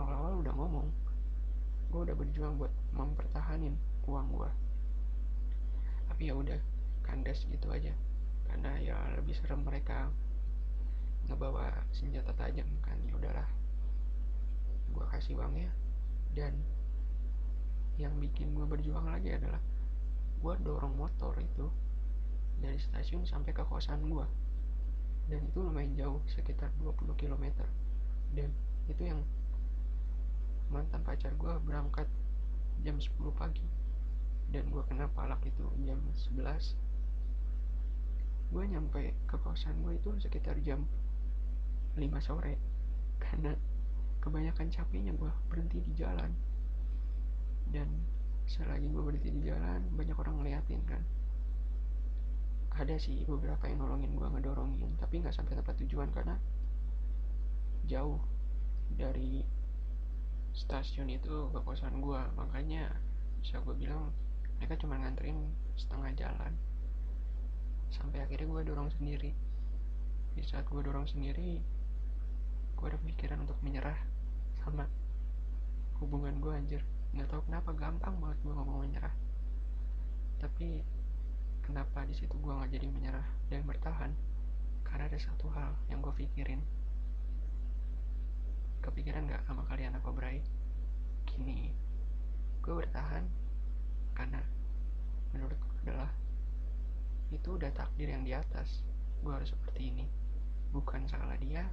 awal-awal 0.00 0.40
udah 0.40 0.52
ngomong 0.56 0.88
gue 1.92 2.00
udah 2.02 2.16
berjuang 2.18 2.58
buat 2.58 2.72
mempertahanin 2.90 3.78
uang 4.10 4.26
gue 4.34 4.50
tapi 6.16 6.32
ya 6.32 6.34
udah 6.34 6.56
kandas 7.04 7.44
gitu 7.44 7.68
aja. 7.68 7.92
Karena 8.48 8.72
ya 8.80 8.96
lebih 9.20 9.36
serem 9.36 9.68
mereka 9.68 10.08
ngebawa 11.26 11.70
senjata 11.90 12.32
tajam 12.34 12.66
kan 12.82 12.98
ya 13.06 13.14
udahlah. 13.18 13.48
Gue 14.90 15.04
kasih 15.12 15.36
uangnya 15.36 15.70
dan 16.32 16.54
yang 17.96 18.12
bikin 18.20 18.52
gue 18.52 18.66
berjuang 18.68 19.08
lagi 19.08 19.32
adalah 19.34 19.60
gue 20.40 20.54
dorong 20.62 20.94
motor 20.94 21.32
itu 21.40 21.66
dari 22.60 22.76
stasiun 22.76 23.24
sampai 23.24 23.52
ke 23.52 23.64
kosan 23.64 24.04
gue 24.08 24.26
dan 25.26 25.42
itu 25.42 25.58
lumayan 25.58 25.92
jauh 25.98 26.20
sekitar 26.30 26.70
20 26.78 27.18
km 27.18 27.44
dan 28.32 28.50
itu 28.86 29.02
yang 29.02 29.20
mantan 30.70 31.02
pacar 31.02 31.34
gue 31.34 31.52
berangkat 31.62 32.06
jam 32.82 32.98
10 32.98 33.10
pagi. 33.34 33.66
Dan 34.46 34.70
gue 34.70 34.82
kena 34.86 35.10
palak 35.10 35.42
itu 35.42 35.66
jam 35.82 35.98
11 36.14 36.78
gue 38.46 38.62
nyampe 38.62 39.10
ke 39.26 39.36
kosan 39.42 39.74
gue 39.82 39.98
itu 39.98 40.10
sekitar 40.22 40.54
jam 40.62 40.86
5 41.96 42.20
sore. 42.20 42.54
Karena 43.16 43.56
kebanyakan 44.20 44.68
capeknya 44.68 45.16
gue 45.16 45.32
berhenti 45.48 45.80
di 45.80 45.92
jalan. 45.96 46.30
Dan 47.72 47.88
selagi 48.46 48.86
gue 48.86 49.02
berhenti 49.02 49.30
di 49.34 49.42
jalan 49.48 49.82
banyak 49.96 50.16
orang 50.16 50.38
ngeliatin 50.38 50.82
kan. 50.86 51.02
Ada 52.76 53.00
sih 53.00 53.24
beberapa 53.24 53.66
yang 53.66 53.82
nolongin 53.82 54.12
gue 54.12 54.28
ngedorongin 54.28 55.00
tapi 55.00 55.24
nggak 55.24 55.32
sampai 55.32 55.56
tempat 55.56 55.80
tujuan 55.80 56.12
karena 56.12 56.36
jauh 57.88 58.20
dari 58.92 59.40
stasiun 60.52 61.08
itu 61.08 61.48
ke 61.52 61.58
kosan 61.64 62.04
gue 62.04 62.20
makanya 62.36 62.92
bisa 63.40 63.60
gue 63.64 63.72
bilang 63.76 64.12
mereka 64.60 64.76
cuma 64.80 65.00
nganterin 65.00 65.52
setengah 65.76 66.12
jalan. 66.16 66.52
Sampai 67.92 68.24
akhirnya 68.24 68.48
gue 68.48 68.62
dorong 68.66 68.90
sendiri. 68.92 69.32
Di 70.36 70.42
saat 70.44 70.68
gue 70.68 70.80
dorong 70.84 71.08
sendiri 71.08 71.75
gue 72.76 72.86
ada 72.92 73.00
pikiran 73.00 73.40
untuk 73.40 73.56
menyerah 73.64 73.96
sama 74.60 74.84
hubungan 75.96 76.36
gue 76.44 76.52
anjir. 76.52 76.82
Nggak 77.16 77.32
tahu 77.32 77.40
kenapa 77.48 77.70
gampang 77.72 78.14
banget 78.20 78.38
gue 78.44 78.52
ngomong 78.52 78.84
menyerah. 78.84 79.14
Tapi 80.36 80.84
kenapa 81.64 82.04
di 82.04 82.12
situ 82.12 82.36
gue 82.36 82.52
nggak 82.52 82.76
jadi 82.76 82.86
menyerah 82.92 83.26
dan 83.48 83.64
bertahan? 83.64 84.12
Karena 84.84 85.08
ada 85.08 85.18
satu 85.18 85.48
hal 85.56 85.72
yang 85.88 86.04
gue 86.04 86.12
pikirin. 86.12 86.60
Kepikiran 88.84 89.24
nggak 89.24 89.48
sama 89.48 89.64
kalian 89.66 89.96
apa 89.96 90.12
Bray? 90.12 90.44
Gini 91.26 91.72
gue 92.60 92.74
bertahan 92.74 93.22
karena 94.18 94.42
menurut 95.30 95.54
gue 95.54 95.74
adalah 95.86 96.10
itu 97.32 97.56
udah 97.56 97.72
takdir 97.72 98.12
yang 98.12 98.22
di 98.22 98.36
atas. 98.36 98.84
Gue 99.24 99.32
harus 99.32 99.48
seperti 99.48 99.88
ini. 99.88 100.06
Bukan 100.76 101.08
salah 101.08 101.40
dia 101.40 101.64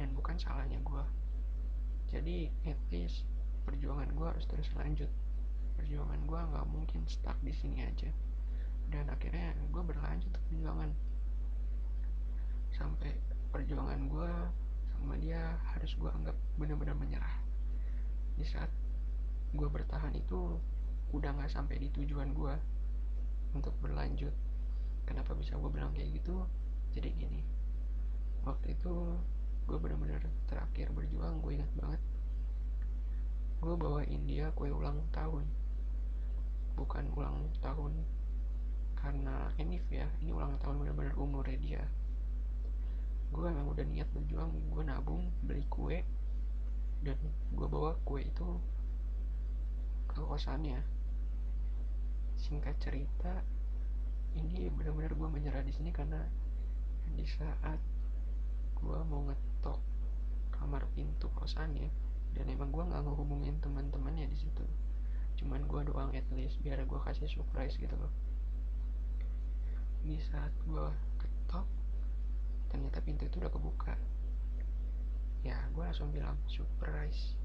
dan 0.00 0.12
bukan 0.16 0.36
salahnya 0.40 0.80
gue 0.80 1.04
jadi 2.12 2.52
at 2.68 2.76
least 2.92 3.24
perjuangan 3.64 4.12
gue 4.12 4.26
harus 4.28 4.44
terus 4.44 4.68
lanjut. 4.76 5.08
Perjuangan 5.80 6.20
gue 6.28 6.40
nggak 6.52 6.66
mungkin 6.68 7.08
stuck 7.08 7.40
di 7.40 7.56
sini 7.56 7.88
aja. 7.88 8.12
Dan 8.92 9.08
akhirnya 9.08 9.56
gue 9.72 9.80
berlanjut 9.82 10.28
perjuangan. 10.28 10.92
Sampai 12.76 13.16
perjuangan 13.48 14.12
gue 14.12 14.32
sama 14.92 15.16
dia 15.16 15.56
harus 15.72 15.96
gue 15.96 16.10
anggap 16.12 16.36
benar-benar 16.60 16.92
menyerah. 17.00 17.36
Di 18.36 18.44
saat 18.44 18.68
gue 19.56 19.68
bertahan 19.72 20.12
itu 20.12 20.60
udah 21.16 21.32
nggak 21.32 21.48
sampai 21.48 21.80
di 21.80 21.88
tujuan 21.96 22.36
gue 22.36 22.54
untuk 23.56 23.72
berlanjut. 23.80 24.36
Kenapa 25.08 25.32
bisa 25.32 25.56
gue 25.56 25.70
bilang 25.72 25.96
kayak 25.96 26.12
gitu? 26.20 26.44
Jadi 26.92 27.08
gini. 27.16 27.40
Waktu 28.44 28.76
itu 28.76 29.16
gue 29.66 29.78
benar-benar 29.78 30.22
terakhir 30.50 30.90
berjuang 30.90 31.38
gue 31.40 31.52
ingat 31.58 31.72
banget. 31.78 32.02
Gue 33.62 33.74
bawain 33.78 34.22
dia 34.26 34.50
kue 34.58 34.68
ulang 34.68 34.98
tahun. 35.14 35.46
Bukan 36.74 37.04
ulang 37.14 37.46
tahun 37.62 37.94
karena 38.98 39.50
enif 39.58 39.82
ya 39.90 40.06
ini 40.22 40.30
ulang 40.30 40.54
tahun 40.62 40.82
benar-benar 40.82 41.14
umurnya 41.18 41.58
dia. 41.58 41.82
Gue 43.34 43.48
emang 43.48 43.70
udah 43.70 43.86
niat 43.86 44.08
berjuang 44.14 44.50
gue 44.70 44.82
nabung 44.84 45.30
beli 45.46 45.64
kue 45.70 46.04
dan 47.02 47.18
gue 47.54 47.66
bawa 47.66 47.98
kue 48.06 48.22
itu 48.22 48.46
ke 50.10 50.20
kosannya. 50.20 50.82
Singkat 52.38 52.76
cerita 52.82 53.42
ini 54.36 54.70
benar-benar 54.72 55.12
gue 55.14 55.28
menyerah 55.28 55.62
di 55.62 55.72
sini 55.74 55.90
karena 55.94 56.22
di 57.12 57.26
saat 57.28 57.80
gue 58.82 58.98
mau 59.06 59.22
ngetok 59.62 59.78
kamar 60.50 60.82
pintu 60.90 61.30
kosannya 61.38 61.86
dan 62.34 62.50
emang 62.50 62.74
gue 62.74 62.82
nggak 62.82 62.98
ngehubungin 63.06 63.62
teman-temannya 63.62 64.26
di 64.26 64.34
situ. 64.34 64.66
Cuman 65.38 65.70
gue 65.70 65.86
doang 65.86 66.10
at 66.18 66.26
least 66.34 66.58
biar 66.66 66.82
gue 66.82 67.00
kasih 67.06 67.30
surprise 67.30 67.78
gitu 67.78 67.94
loh. 67.94 68.10
Di 70.02 70.18
saat 70.18 70.50
gue 70.66 70.86
ketok 71.22 71.62
ternyata 72.74 72.98
pintu 73.06 73.30
itu 73.30 73.38
udah 73.38 73.54
kebuka. 73.54 73.94
Ya 75.46 75.62
gue 75.70 75.84
langsung 75.86 76.10
bilang 76.10 76.34
surprise 76.50 77.38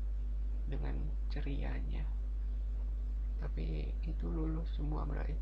dengan 0.66 0.98
cerianya. 1.30 2.02
Tapi 3.38 3.94
itu 4.10 4.26
lulus 4.26 4.74
semua 4.74 5.06
berarti 5.06 5.38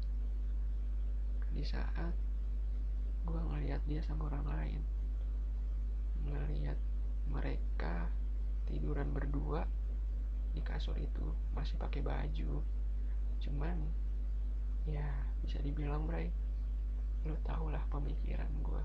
di 1.56 1.64
saat 1.64 2.12
gue 3.24 3.40
ngeliat 3.40 3.80
dia 3.88 4.04
sama 4.04 4.28
orang 4.28 4.44
lain 4.44 4.84
ngeliat 6.26 6.80
mereka 7.30 8.10
tiduran 8.66 9.14
berdua 9.14 9.66
di 10.56 10.62
kasur 10.64 10.96
itu 10.98 11.26
masih 11.54 11.78
pakai 11.78 12.02
baju. 12.02 12.64
Cuman 13.44 13.78
ya 14.86 15.06
bisa 15.42 15.60
dibilang 15.62 16.06
Bray 16.06 16.30
lo 17.26 17.34
tau 17.42 17.74
lah 17.74 17.82
pemikiran 17.90 18.50
gue 18.62 18.84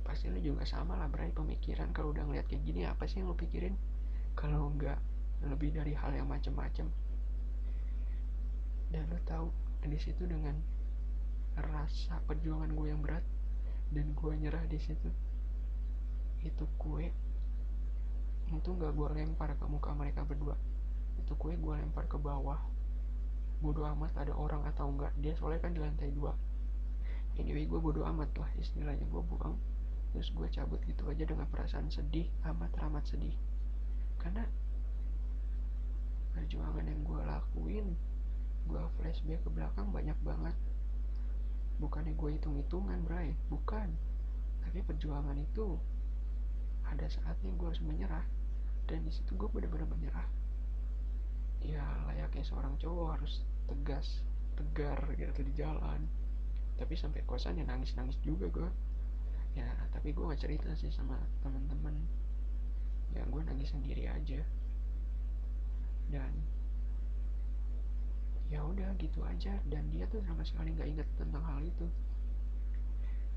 pasti 0.00 0.32
lo 0.32 0.40
juga 0.40 0.64
sama 0.64 0.96
lah 0.96 1.06
Bray 1.12 1.30
pemikiran 1.30 1.92
kalau 1.94 2.10
udah 2.10 2.26
ngeliat 2.26 2.48
kayak 2.50 2.66
gini. 2.66 2.82
Apa 2.88 3.06
sih 3.06 3.22
yang 3.22 3.30
lo 3.30 3.36
pikirin? 3.38 3.76
Kalau 4.34 4.72
enggak 4.72 4.98
lebih 5.44 5.70
dari 5.70 5.94
hal 5.94 6.10
yang 6.16 6.26
macem-macem. 6.26 6.90
Dan 8.90 9.06
lo 9.06 9.20
tahu 9.22 9.46
di 9.86 9.96
situ 10.00 10.26
dengan 10.26 10.58
rasa 11.54 12.18
perjuangan 12.26 12.74
gue 12.74 12.86
yang 12.90 13.00
berat 13.04 13.22
dan 13.94 14.10
gue 14.18 14.32
nyerah 14.34 14.64
di 14.66 14.78
situ 14.82 15.10
itu 16.44 16.64
kue. 16.80 17.12
Itu 18.50 18.68
nggak 18.74 18.92
gue 18.96 19.08
lempar 19.14 19.54
ke 19.54 19.64
muka 19.68 19.94
mereka 19.94 20.26
berdua. 20.26 20.56
Itu 21.20 21.36
kue 21.36 21.54
gue 21.54 21.74
lempar 21.76 22.08
ke 22.10 22.18
bawah. 22.18 22.58
Bodoh 23.60 23.84
amat 23.92 24.16
ada 24.16 24.32
orang 24.32 24.64
atau 24.64 24.88
enggak 24.88 25.12
dia 25.20 25.36
soalnya 25.36 25.60
kan 25.60 25.76
di 25.76 25.80
lantai 25.84 26.10
dua. 26.10 26.32
Anyway 27.36 27.68
gue 27.68 27.78
bodoh 27.78 28.04
amat 28.08 28.32
lah 28.40 28.50
istilahnya. 28.56 29.04
Gue 29.06 29.22
buang. 29.22 29.54
Terus 30.10 30.32
gue 30.34 30.48
cabut 30.50 30.80
gitu 30.88 31.06
aja 31.06 31.22
dengan 31.22 31.46
perasaan 31.46 31.92
sedih 31.92 32.26
amat 32.48 32.72
amat 32.90 33.04
sedih. 33.06 33.36
Karena 34.18 34.42
perjuangan 36.34 36.86
yang 36.86 37.00
gue 37.04 37.20
lakuin 37.26 37.86
gue 38.70 38.82
flashback 39.00 39.40
ke 39.42 39.50
belakang 39.50 39.88
banyak 39.90 40.18
banget. 40.22 40.56
Bukannya 41.80 42.12
gue 42.12 42.30
hitung-hitungan 42.36 43.00
bray. 43.06 43.32
Bukan. 43.48 43.88
Tapi 44.60 44.78
perjuangan 44.84 45.36
itu 45.38 45.80
ada 46.90 47.06
saatnya 47.06 47.50
gue 47.54 47.66
harus 47.66 47.82
menyerah. 47.82 48.26
Dan 48.90 49.06
di 49.06 49.12
situ 49.14 49.38
gue 49.38 49.46
benar-benar 49.46 49.86
menyerah. 49.86 50.28
Ya 51.62 51.84
layaknya 52.10 52.42
seorang 52.42 52.74
cowok 52.80 53.20
harus 53.20 53.46
tegas 53.70 54.26
tegar 54.58 54.98
gitu 55.14 55.40
di 55.46 55.52
jalan. 55.54 56.04
Tapi 56.76 56.94
sampai 56.98 57.22
kosan 57.28 57.60
ya 57.60 57.64
nangis 57.64 57.94
nangis 57.94 58.18
juga 58.24 58.48
gue 58.50 58.70
ya 59.50 59.66
tapi 59.90 60.14
gue 60.14 60.22
gak 60.30 60.46
cerita 60.46 60.70
sih 60.78 60.94
sama 60.94 61.18
teman-teman 61.42 61.90
ya 63.10 63.26
gue 63.26 63.42
nangis 63.46 63.70
sendiri 63.70 64.06
aja. 64.10 64.42
Dan 66.10 66.32
ya 68.50 68.66
udah 68.66 68.90
gitu 68.98 69.22
aja. 69.22 69.54
Dan 69.70 69.86
dia 69.94 70.10
tuh 70.10 70.22
sama 70.26 70.42
sekali 70.42 70.74
nggak 70.74 70.88
inget 70.90 71.08
tentang 71.14 71.42
hal 71.46 71.62
itu. 71.62 71.86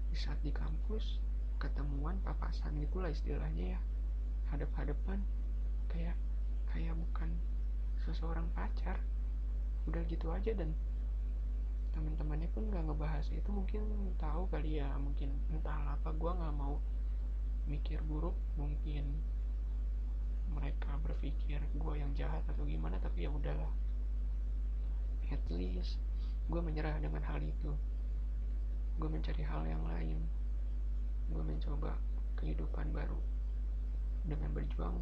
Di 0.10 0.18
saat 0.18 0.42
di 0.42 0.50
kampus 0.50 1.22
ketemuan 1.62 2.20
papasan 2.24 2.78
gitulah 2.82 3.10
istilahnya 3.10 3.78
ya. 3.78 3.80
Hadap-hadapan 4.54 5.22
kayak 5.89 6.18
kayak 6.74 6.94
bukan 6.98 7.30
seseorang 8.04 8.50
pacar. 8.58 9.00
Udah 9.89 10.02
gitu 10.08 10.32
aja 10.32 10.56
dan 10.56 10.72
teman-temannya 11.94 12.50
pun 12.52 12.68
nggak 12.70 12.84
ngebahas. 12.89 13.26
Itu 13.30 13.50
mungkin 13.54 13.84
tahu 14.18 14.50
kali 14.50 14.82
ya 14.82 14.89
mungkin 14.98 15.34
entah 15.54 15.98
apa 16.00 16.10
gue 16.13 16.32
nggak 16.32 16.56
mau 16.58 16.82
mikir 17.70 18.02
buruk. 18.04 18.36
Mungkin 18.58 19.06
mereka 20.54 20.98
berpikir 21.02 21.62
gue 21.74 21.94
yang 21.98 22.12
jahat 22.13 22.46
atau 22.50 22.66
gimana 22.66 22.98
tapi 23.02 23.26
ya 23.26 23.32
udahlah. 23.32 23.72
At 25.30 25.42
least 25.50 25.98
gue 26.50 26.62
menyerah 26.62 27.00
dengan 27.00 27.24
hal 27.26 27.42
itu. 27.42 27.74
Gue 28.98 29.10
mencari 29.10 29.42
hal 29.42 29.66
yang 29.66 29.82
lain 29.89 30.22
gue 31.32 31.44
mencoba 31.44 31.96
kehidupan 32.40 32.92
baru 32.92 33.20
dengan 34.28 34.52
berjuang 34.52 34.98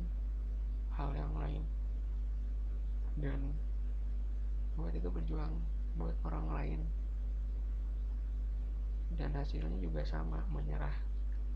hal 0.94 1.10
yang 1.18 1.34
lain. 1.38 1.64
Dan 3.18 3.54
buat 4.78 4.94
itu 4.94 5.10
berjuang 5.10 5.54
buat 5.98 6.16
orang 6.26 6.46
lain. 6.54 6.82
Dan 9.18 9.36
hasilnya 9.36 9.78
juga 9.82 10.06
sama 10.08 10.46
menyerah. 10.50 10.96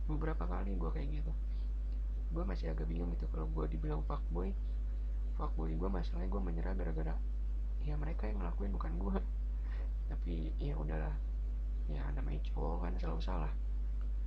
Beberapa 0.06 0.45
kali 0.45 0.75
gue 0.75 0.91
kayak 0.91 1.10
gitu. 1.21 1.34
Gue 2.34 2.43
masih 2.43 2.73
agak 2.73 2.89
bingung 2.89 3.13
gitu 3.15 3.25
kalau 3.32 3.47
gue 3.49 3.65
dibilang 3.71 4.01
fuckboy. 4.06 4.51
Fuckboy 5.39 5.73
gue 5.78 5.89
masalahnya 5.89 6.30
gue 6.32 6.41
menyerah 6.41 6.73
gara-gara 6.73 7.15
ya 7.86 7.93
mereka 8.01 8.25
yang 8.25 8.41
ngelakuin 8.41 8.73
bukan 8.73 8.93
gue 8.97 9.17
tapi 10.10 10.49
ya 10.58 10.73
udahlah. 10.73 11.13
Ya 11.86 12.01
namanya 12.17 12.41
cowok 12.49 12.89
kan 12.89 12.93
selalu 12.97 13.21
salah 13.21 13.54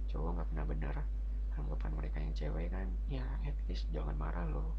cowok 0.08 0.40
nggak 0.40 0.48
pernah 0.52 0.66
benar 0.66 0.96
anggapan 1.58 1.92
mereka 1.94 2.16
yang 2.22 2.34
cewek 2.34 2.66
kan 2.70 2.88
ya 3.10 3.26
at 3.44 3.56
least 3.66 3.90
jangan 3.90 4.14
marah 4.14 4.46
lo 4.46 4.74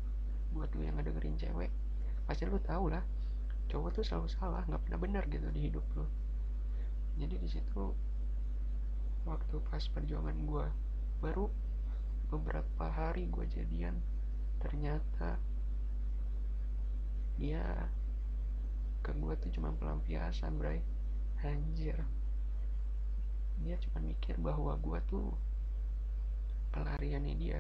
buat 0.56 0.72
lo 0.74 0.82
yang 0.82 0.96
ngedengerin 0.98 1.36
cewek 1.38 1.72
pasti 2.26 2.48
lo 2.48 2.58
tau 2.64 2.88
lah 2.90 3.04
cowok 3.70 4.00
tuh 4.00 4.04
selalu 4.06 4.28
salah 4.32 4.64
nggak 4.66 4.82
pernah 4.88 5.00
benar 5.00 5.24
gitu 5.30 5.48
di 5.54 5.70
hidup 5.70 5.86
lo 5.94 6.08
jadi 7.20 7.36
di 7.36 7.50
situ 7.52 7.94
waktu 9.28 9.56
pas 9.68 9.84
perjuangan 9.92 10.38
gue 10.48 10.66
baru 11.20 11.46
beberapa 12.32 12.86
hari 12.88 13.28
gue 13.28 13.46
jadian 13.50 14.00
ternyata 14.64 15.36
dia 17.40 17.88
ke 19.00 19.16
gue 19.16 19.34
tuh 19.40 19.52
cuma 19.56 19.72
pelampiasan 19.80 20.60
bray. 20.60 20.84
Anjir 21.40 21.96
dia 23.64 23.76
cuma 23.84 24.00
mikir 24.04 24.40
bahwa 24.40 24.76
gue 24.80 25.00
tuh 25.10 25.36
pelariannya 26.72 27.36
dia. 27.36 27.60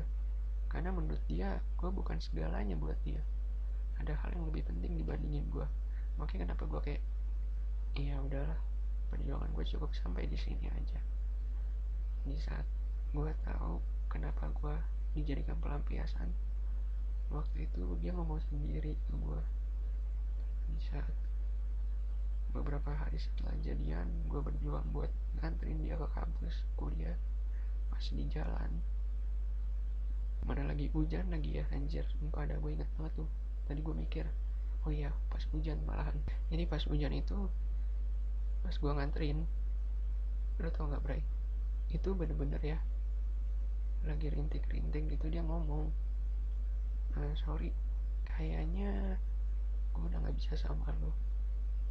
Karena 0.69 0.93
menurut 0.93 1.21
dia 1.25 1.59
gue 1.77 1.89
bukan 1.89 2.21
segalanya 2.21 2.77
buat 2.77 2.97
dia. 3.01 3.19
Ada 3.99 4.15
hal 4.15 4.37
yang 4.37 4.47
lebih 4.47 4.63
penting 4.69 4.95
dibandingin 4.95 5.45
gue 5.51 5.67
makanya 6.19 6.51
kenapa 6.51 6.63
gue 6.67 6.81
kayak 6.83 7.03
iya 7.95 8.19
udahlah 8.19 8.59
perjuangan 9.07 9.49
gue 9.55 9.65
cukup 9.65 9.91
sampai 9.95 10.27
di 10.27 10.35
sini 10.35 10.67
aja. 10.67 10.99
Di 12.27 12.35
saat 12.35 12.67
gue 13.15 13.31
tahu 13.47 13.79
kenapa 14.11 14.51
gue 14.51 14.75
dijadikan 15.15 15.57
pelampiasan 15.57 16.29
waktu 17.33 17.65
itu 17.65 17.81
dia 18.03 18.13
ngomong 18.13 18.41
sendiri 18.51 18.93
ke 18.93 19.13
gue 19.15 19.41
di 20.69 20.81
saat 20.85 21.13
beberapa 22.51 22.89
hari 22.91 23.21
setelah 23.21 23.53
jadian 23.61 24.09
gue 24.25 24.41
berjuang 24.41 24.85
buat 24.89 25.11
nganterin 25.39 25.81
dia 25.85 25.95
ke 25.95 26.07
kampus 26.13 26.65
kuliah. 26.75 27.17
Pas 27.89 28.03
di 28.03 28.25
jalan 28.29 28.81
mana 30.47 30.65
lagi 30.71 30.89
hujan 30.95 31.29
lagi 31.29 31.61
ya 31.61 31.65
anjir. 31.75 32.07
Sumpah 32.17 32.47
ada 32.47 32.57
gue 32.57 32.71
inget 32.73 32.89
banget 32.97 33.13
tuh. 33.21 33.29
Tadi 33.69 33.79
gue 33.83 33.95
mikir 33.95 34.25
oh 34.87 34.91
iya 34.93 35.11
pas 35.29 35.43
hujan 35.53 35.77
malahan. 35.85 36.15
Jadi 36.49 36.63
pas 36.65 36.81
hujan 36.87 37.13
itu 37.13 37.49
pas 38.65 38.75
gue 38.75 38.91
nganterin 38.91 39.45
lo 40.59 40.69
tau 40.75 40.91
gak 40.91 41.03
Bray? 41.05 41.23
Itu 41.87 42.11
bener-bener 42.15 42.59
ya 42.59 42.79
lagi 44.07 44.31
rintik-rintik 44.31 45.11
gitu 45.11 45.27
dia 45.27 45.43
ngomong 45.43 45.91
nah, 47.17 47.33
sorry 47.43 47.75
kayaknya 48.23 49.19
gue 49.91 50.03
udah 50.07 50.19
gak 50.23 50.35
bisa 50.39 50.55
sama 50.55 50.87
lo 51.03 51.11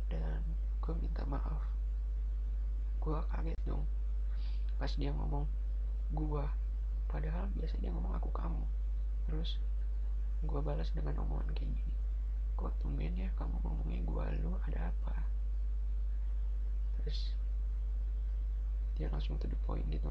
dan 0.09 0.41
gue 0.83 0.95
minta 1.01 1.23
maaf. 1.29 1.63
Gue 3.01 3.17
kaget 3.33 3.57
dong. 3.69 3.85
Pas 4.81 4.91
dia 4.97 5.13
ngomong 5.13 5.45
gue 6.13 6.45
padahal 7.09 7.49
biasa 7.57 7.77
dia 7.81 7.93
ngomong 7.93 8.17
aku 8.17 8.33
kamu. 8.33 8.65
Terus 9.29 9.61
gue 10.45 10.61
balas 10.65 10.89
dengan 10.97 11.21
omongan 11.25 11.53
kayak 11.53 11.73
gini. 11.73 11.95
Kok 12.59 12.75
tumben 12.83 13.15
ya 13.15 13.29
kamu 13.37 13.61
ngomongnya 13.63 14.01
gue 14.03 14.25
lu 14.45 14.53
ada 14.67 14.91
apa? 14.91 15.15
Terus 17.01 17.33
dia 18.99 19.07
langsung 19.13 19.39
to 19.39 19.47
the 19.47 19.59
point 19.69 19.87
gitu. 19.93 20.11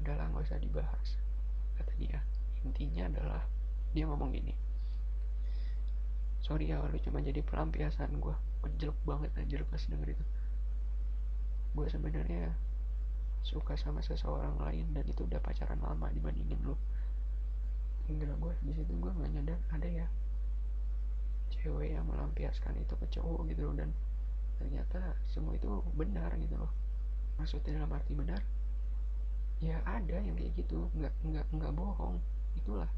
Udahlah 0.00 0.30
gak 0.32 0.48
usah 0.48 0.58
dibahas 0.62 1.08
kata 1.76 1.92
dia. 1.98 2.18
Intinya 2.64 3.10
adalah 3.10 3.42
dia 3.92 4.08
ngomong 4.08 4.34
gini 4.34 4.63
sorry 6.44 6.68
ya 6.68 6.76
lu 6.84 7.00
cuma 7.00 7.24
jadi 7.24 7.40
pelampiasan 7.40 8.20
gue 8.20 8.36
jelek 8.76 9.00
banget 9.08 9.32
anjir 9.40 9.64
pas 9.64 9.80
denger 9.80 10.12
itu. 10.12 10.24
Gue 11.72 11.88
sebenarnya 11.88 12.52
suka 13.40 13.76
sama 13.80 14.04
seseorang 14.04 14.60
lain 14.60 14.92
dan 14.92 15.04
itu 15.08 15.24
udah 15.24 15.40
pacaran 15.40 15.80
lama 15.80 16.12
dibandingin 16.12 16.60
lu. 16.60 16.76
Enggak 18.12 18.36
gue 18.36 18.52
di 18.60 18.72
situ 18.76 18.92
gue 18.92 19.08
nggak 19.08 19.30
nyadar 19.40 19.60
ada 19.72 19.88
ya 19.88 20.06
cewek 21.48 21.96
yang 21.96 22.04
melampiaskan 22.04 22.76
itu 22.76 22.92
ke 22.92 23.06
cowok 23.08 23.48
gitu 23.48 23.64
loh. 23.64 23.74
Dan 23.80 23.88
ternyata 24.60 25.16
semua 25.24 25.56
itu 25.56 25.80
benar 25.96 26.28
gitu 26.36 26.60
loh. 26.60 26.72
Maksudnya 27.40 27.80
dalam 27.80 27.88
arti 27.96 28.12
benar 28.12 28.44
ya 29.64 29.80
ada 29.88 30.20
yang 30.20 30.36
kayak 30.36 30.52
gitu. 30.60 30.92
Nggak 30.92 31.12
nggak 31.24 31.46
nggak 31.56 31.72
bohong. 31.72 32.20
Itulah 32.52 32.92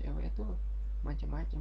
cewek 0.00 0.32
itu 0.32 0.48
macem-macem 1.04 1.60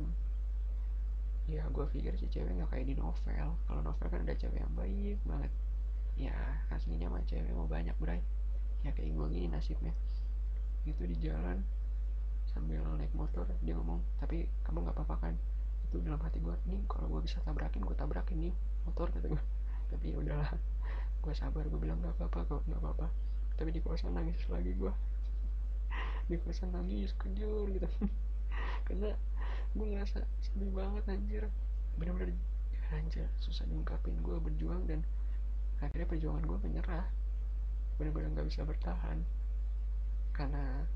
ya 1.46 1.62
gue 1.70 1.86
pikir 1.94 2.18
si 2.18 2.26
cewek 2.30 2.58
nggak 2.58 2.70
kayak 2.74 2.86
di 2.90 2.96
novel. 2.98 3.48
Kalau 3.70 3.82
novel 3.86 4.08
kan 4.10 4.20
ada 4.26 4.34
cewek 4.34 4.58
yang 4.58 4.74
baik 4.74 5.18
banget. 5.26 5.52
Ya 6.18 6.36
aslinya 6.74 7.12
mah 7.12 7.22
cewek 7.26 7.54
mau 7.54 7.70
banyak 7.70 7.94
bray. 8.02 8.22
Ya 8.82 8.90
kayak 8.94 9.14
gue 9.14 9.28
gini 9.30 9.48
nasibnya. 9.50 9.94
Itu 10.86 11.06
di 11.06 11.18
jalan 11.22 11.62
sambil 12.50 12.82
naik 12.96 13.12
motor 13.12 13.44
dia 13.66 13.76
ngomong 13.76 14.00
tapi 14.16 14.48
kamu 14.66 14.86
nggak 14.86 14.96
apa-apa 14.98 15.30
kan? 15.30 15.34
Itu 15.90 16.02
dalam 16.02 16.22
hati 16.24 16.42
gue 16.42 16.56
nih 16.66 16.82
kalau 16.90 17.12
gue 17.12 17.22
bisa 17.26 17.38
tabrakin 17.44 17.84
gue 17.84 17.96
tabrakin 17.98 18.38
nih 18.50 18.54
motor 18.88 19.12
kata 19.12 19.28
gue 19.28 19.44
tapi 19.92 20.16
ya 20.16 20.18
udahlah 20.22 20.50
gue 21.20 21.34
sabar 21.36 21.66
gue 21.68 21.80
bilang 21.82 22.00
nggak 22.02 22.16
apa-apa 22.18 22.40
kok 22.48 22.62
nggak 22.66 22.82
apa-apa. 22.82 23.08
Tapi 23.56 23.70
di 23.70 23.82
kosan 23.86 24.18
nangis 24.18 24.40
lagi 24.50 24.74
gue 24.74 24.92
di 26.30 26.36
kosan 26.42 26.74
nangis 26.74 27.14
kejur 27.22 27.70
gitu. 27.70 27.90
Karena 28.88 29.14
gue 29.76 29.88
ngerasa 29.92 30.24
sedih 30.40 30.72
banget 30.72 31.04
anjir. 31.12 31.44
Bener-bener 32.00 32.32
anjir 32.96 33.28
susah 33.44 33.68
diungkapin. 33.68 34.16
Gue 34.24 34.40
berjuang 34.40 34.88
dan 34.88 35.04
akhirnya 35.84 36.08
perjuangan 36.08 36.44
gue 36.48 36.58
menyerah. 36.64 37.06
Bener-bener 38.00 38.32
nggak 38.32 38.48
bisa 38.48 38.64
bertahan. 38.64 39.20
Karena 40.32 40.88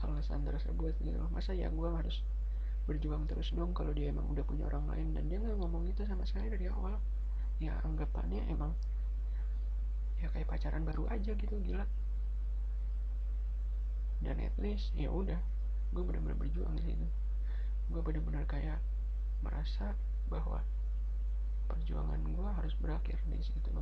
alasan 0.00 0.46
tersebut 0.46 0.94
gitu 1.02 1.18
masa 1.34 1.52
ya 1.52 1.68
gue 1.68 1.90
harus 1.90 2.22
berjuang 2.86 3.26
terus 3.26 3.50
dong 3.50 3.74
kalau 3.74 3.90
dia 3.90 4.14
emang 4.14 4.30
udah 4.30 4.46
punya 4.46 4.64
orang 4.70 4.86
lain 4.88 5.10
dan 5.10 5.26
dia 5.26 5.42
nggak 5.42 5.58
ngomong 5.58 5.84
itu 5.84 6.08
sama 6.08 6.24
saya 6.24 6.48
dari 6.48 6.64
awal. 6.72 6.96
Ya 7.60 7.76
anggapannya 7.84 8.48
emang 8.48 8.72
ya 10.18 10.32
kayak 10.32 10.48
pacaran 10.48 10.88
baru 10.88 11.04
aja 11.12 11.36
gitu 11.36 11.54
gila. 11.60 11.84
Dan 14.24 14.40
at 14.40 14.56
least 14.56 14.96
ya 14.96 15.12
udah 15.12 15.38
gue 15.92 16.02
benar-benar 16.02 16.40
berjuang 16.40 16.72
di 16.80 16.84
situ 16.88 17.27
gue 17.88 18.00
benar-benar 18.04 18.44
kayak 18.44 18.80
merasa 19.40 19.96
bahwa 20.28 20.60
perjuangan 21.68 22.20
gue 22.20 22.50
harus 22.60 22.74
berakhir 22.80 23.16
di 23.28 23.40
situ 23.40 23.72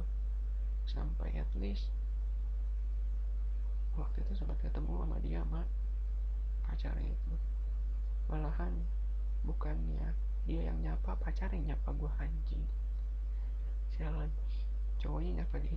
sampai 0.86 1.34
at 1.42 1.50
least 1.58 1.90
waktu 3.98 4.22
itu 4.22 4.38
sempat 4.38 4.58
ketemu 4.62 5.02
sama 5.02 5.18
dia 5.24 5.40
sama 5.42 5.62
pacarnya 6.66 7.10
itu. 7.10 7.34
Malahan 8.28 8.74
bukannya 9.46 10.14
dia 10.46 10.70
yang 10.70 10.78
nyapa 10.82 11.16
pacarnya 11.18 11.74
nyapa 11.74 11.90
gue 11.94 12.10
anjing. 12.20 12.64
Sialan. 13.96 14.30
Cowoknya 15.00 15.42
nyapa 15.42 15.56
di 15.62 15.72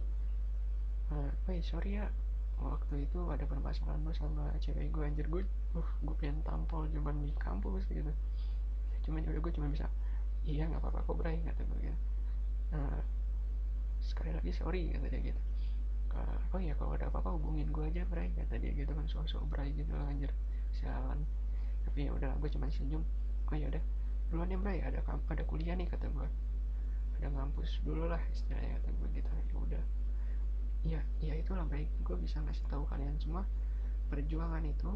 uh, 1.13 1.32
woi 1.48 1.62
sorry 1.63 1.98
ya 2.00 2.08
waktu 2.60 3.08
itu 3.08 3.19
ada 3.32 3.48
permasalahan 3.48 4.04
lo 4.04 4.12
sama 4.12 4.52
cewek 4.60 4.91
gue 4.91 5.04
anjir. 5.04 5.26
Gue 5.32 5.48
uh 5.76 5.89
gue 6.04 6.15
pengen 6.19 6.43
tampol 6.43 6.86
cuman 6.91 7.24
di 7.24 7.32
kampus 7.39 7.88
gitu. 7.88 8.12
Cuman 9.08 9.24
udah 9.24 9.41
gue 9.41 9.54
cuma 9.56 9.72
bisa 9.72 9.88
iya 10.43 10.67
nggak 10.67 10.84
apa-apa 10.84 11.08
kok 11.08 11.15
bray 11.19 11.39
kata 11.43 11.62
gue 11.63 11.80
gitu. 11.88 12.00
Nah, 12.69 13.02
sekali 14.04 14.32
lagi 14.36 14.51
sorry 14.51 14.91
kata 14.91 15.07
dia 15.07 15.32
gitu. 15.32 15.41
Oh 16.51 16.60
iya 16.60 16.74
kalau 16.74 16.97
ada 16.97 17.07
apa-apa 17.07 17.38
hubungin 17.38 17.70
gue 17.70 17.86
aja 17.86 18.03
bray 18.10 18.34
kata 18.34 18.60
dia 18.60 18.74
gitu 18.74 18.91
kan 18.91 19.05
sosok 19.07 19.45
bray 19.47 19.72
gitu 19.72 19.93
lah 19.95 20.10
anjir 20.10 20.34
sialan. 20.76 21.24
Tapi 21.86 22.10
ya 22.10 22.12
udah 22.12 22.36
gue 22.38 22.49
cuma 22.51 22.68
senyum 22.68 23.05
oh 23.49 23.55
ya 23.55 23.70
udah 23.72 23.84
duluan 24.30 24.49
ya 24.51 24.57
bray 24.62 24.78
ada 24.82 24.99
ada 25.05 25.43
kuliah 25.47 25.74
nih 25.78 25.88
kata 25.88 26.10
gue. 26.10 26.28
Ada 27.20 27.28
ngampus 27.36 27.84
dulu 27.84 28.07
lah 28.07 28.22
istilahnya 28.32 28.80
kata 28.82 28.89
gue 28.95 29.07
gitu. 29.22 29.30
Ya 29.30 29.55
udah 29.55 29.84
ya 30.88 31.01
ya 31.19 31.34
itulah 31.36 31.67
baik. 31.67 31.91
Gue 32.03 32.15
bisa 32.19 32.39
ngasih 32.39 32.63
tahu 32.71 32.88
kalian 32.88 33.15
semua 33.19 33.43
perjuangan 34.07 34.63
itu. 34.63 34.91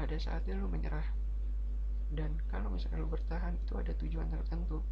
Ada 0.00 0.16
saatnya 0.16 0.56
lu 0.58 0.66
menyerah. 0.66 1.06
Dan 2.10 2.42
kalau 2.50 2.74
misalnya 2.74 3.04
lu 3.04 3.08
bertahan 3.10 3.54
itu 3.54 3.78
ada 3.78 3.92
tujuan 3.94 4.26
tertentu. 4.32 4.82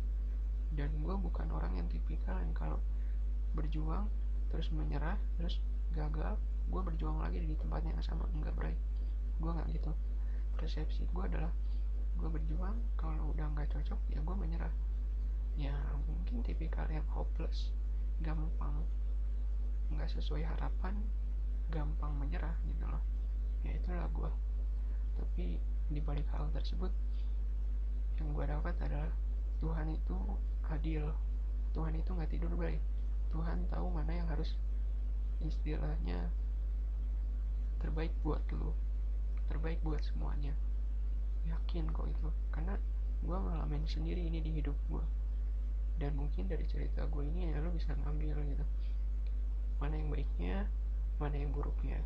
Dan 0.71 0.93
gue 1.01 1.15
bukan 1.17 1.49
orang 1.51 1.81
yang 1.81 1.89
tipikal 1.89 2.39
yang 2.39 2.53
kalau 2.53 2.79
berjuang 3.57 4.07
terus 4.53 4.69
menyerah 4.69 5.17
terus 5.41 5.61
gagal 5.97 6.37
gue 6.69 6.83
berjuang 6.85 7.17
lagi 7.19 7.41
di 7.43 7.57
tempatnya 7.57 7.97
yang 7.97 8.05
sama. 8.05 8.29
Enggak 8.37 8.55
bray. 8.55 8.77
Gue 9.41 9.51
nggak 9.51 9.69
gitu. 9.75 9.91
Persepsi 10.55 11.09
gue 11.11 11.25
adalah 11.25 11.51
gue 12.19 12.29
berjuang 12.29 12.77
kalau 12.99 13.31
udah 13.33 13.47
nggak 13.55 13.71
cocok 13.73 13.99
ya 14.13 14.21
gue 14.21 14.37
menyerah. 14.37 14.75
Ya 15.59 15.75
mungkin 16.07 16.47
tipikal 16.47 16.87
yang 16.87 17.07
hopeless 17.11 17.75
gampang 18.23 18.83
nggak 19.93 20.11
sesuai 20.13 20.45
harapan 20.45 20.95
gampang 21.73 22.13
menyerah 22.17 22.57
gitu 22.65 22.85
loh. 22.89 23.03
Ya 23.65 23.77
itulah 23.77 24.09
gue 24.13 24.31
tapi 25.19 25.59
di 25.91 25.99
balik 25.99 26.31
hal 26.31 26.47
tersebut 26.55 26.95
yang 28.23 28.31
gue 28.31 28.45
dapat 28.47 28.75
adalah 28.83 29.11
Tuhan 29.59 29.91
itu 29.91 30.17
adil. 30.71 31.11
Tuhan 31.75 31.95
itu 31.99 32.11
nggak 32.11 32.31
tidur 32.31 32.55
baik 32.55 32.81
Tuhan 33.29 33.69
tahu 33.69 33.93
mana 33.93 34.13
yang 34.17 34.29
harus 34.29 34.57
istilahnya 35.45 36.33
terbaik 37.79 38.11
buat 38.25 38.43
lo 38.51 38.75
terbaik 39.49 39.81
buat 39.81 40.01
semuanya. 40.05 40.53
Yakin 41.49 41.89
kok 41.89 42.05
itu. 42.05 42.29
Karena 42.53 42.77
gue 43.25 43.37
ngalamin 43.37 43.85
sendiri 43.89 44.29
ini 44.29 44.45
di 44.45 44.61
hidup 44.61 44.77
gue 44.93 45.05
dan 45.99 46.15
mungkin 46.15 46.47
dari 46.47 46.63
cerita 46.71 47.11
gue 47.11 47.23
ini 47.27 47.51
ya 47.51 47.59
lo 47.59 47.75
bisa 47.75 47.91
ngambil 47.91 48.39
gitu 48.47 48.65
mana 49.79 49.95
yang 49.99 50.11
baiknya 50.11 50.57
mana 51.19 51.35
yang 51.35 51.51
buruknya. 51.51 51.99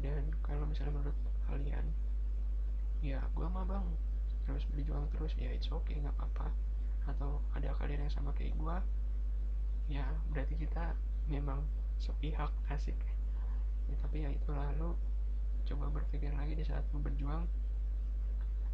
Dan 0.00 0.32
kalau 0.40 0.64
misalnya 0.64 0.96
menurut 0.96 1.18
kalian 1.44 1.84
ya 3.00 3.20
gue 3.32 3.46
mah 3.48 3.64
bang 3.64 3.86
terus 4.44 4.64
berjuang 4.72 5.08
terus 5.12 5.32
ya 5.36 5.52
it's 5.52 5.68
okay 5.68 6.00
nggak 6.00 6.16
apa-apa. 6.16 6.52
Atau 7.08 7.40
ada 7.52 7.72
kalian 7.76 8.08
yang 8.08 8.12
sama 8.12 8.32
kayak 8.32 8.56
gue 8.56 8.76
ya 9.90 10.06
berarti 10.32 10.54
kita 10.56 10.96
memang 11.28 11.64
sepihak 12.00 12.52
asik. 12.72 12.96
Ya, 13.90 13.94
tapi 14.00 14.24
ya 14.24 14.30
itu 14.32 14.48
lalu 14.54 14.96
coba 15.68 15.92
berpikir 15.92 16.32
lagi 16.32 16.56
di 16.56 16.64
saat 16.64 16.82
lu 16.90 17.02
berjuang 17.02 17.44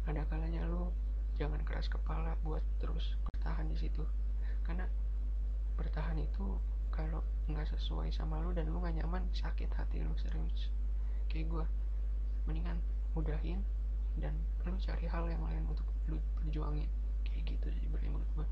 ada 0.07 0.23
kalanya 0.31 0.63
lu 0.65 0.87
jangan 1.35 1.59
keras 1.67 1.91
kepala 1.91 2.33
buat 2.41 2.63
terus 2.79 3.19
bertahan 3.27 3.67
di 3.67 3.77
situ. 3.77 4.07
Karena 4.63 4.87
bertahan 5.75 6.17
itu 6.17 6.57
kalau 6.97 7.21
nggak 7.45 7.69
sesuai 7.77 8.09
sama 8.09 8.41
lu 8.41 8.49
dan 8.57 8.73
lu 8.73 8.81
nggak 8.81 8.97
nyaman 8.97 9.21
sakit 9.29 9.69
hati 9.69 10.01
lu 10.01 10.17
serius. 10.17 10.73
Kayak 11.29 11.53
gue 11.53 11.65
mendingan 12.49 12.81
udahin 13.13 13.61
dan 14.17 14.33
lu 14.65 14.73
cari 14.81 15.05
hal 15.05 15.29
yang 15.29 15.45
lain 15.45 15.61
untuk 15.69 15.85
lu 16.09 16.17
perjuangin. 16.41 16.89
Kayak 17.21 17.53
gitu 17.53 17.67
sih 17.77 17.85
berarti 17.93 18.09
menurut 18.09 18.31
gue 18.33 18.47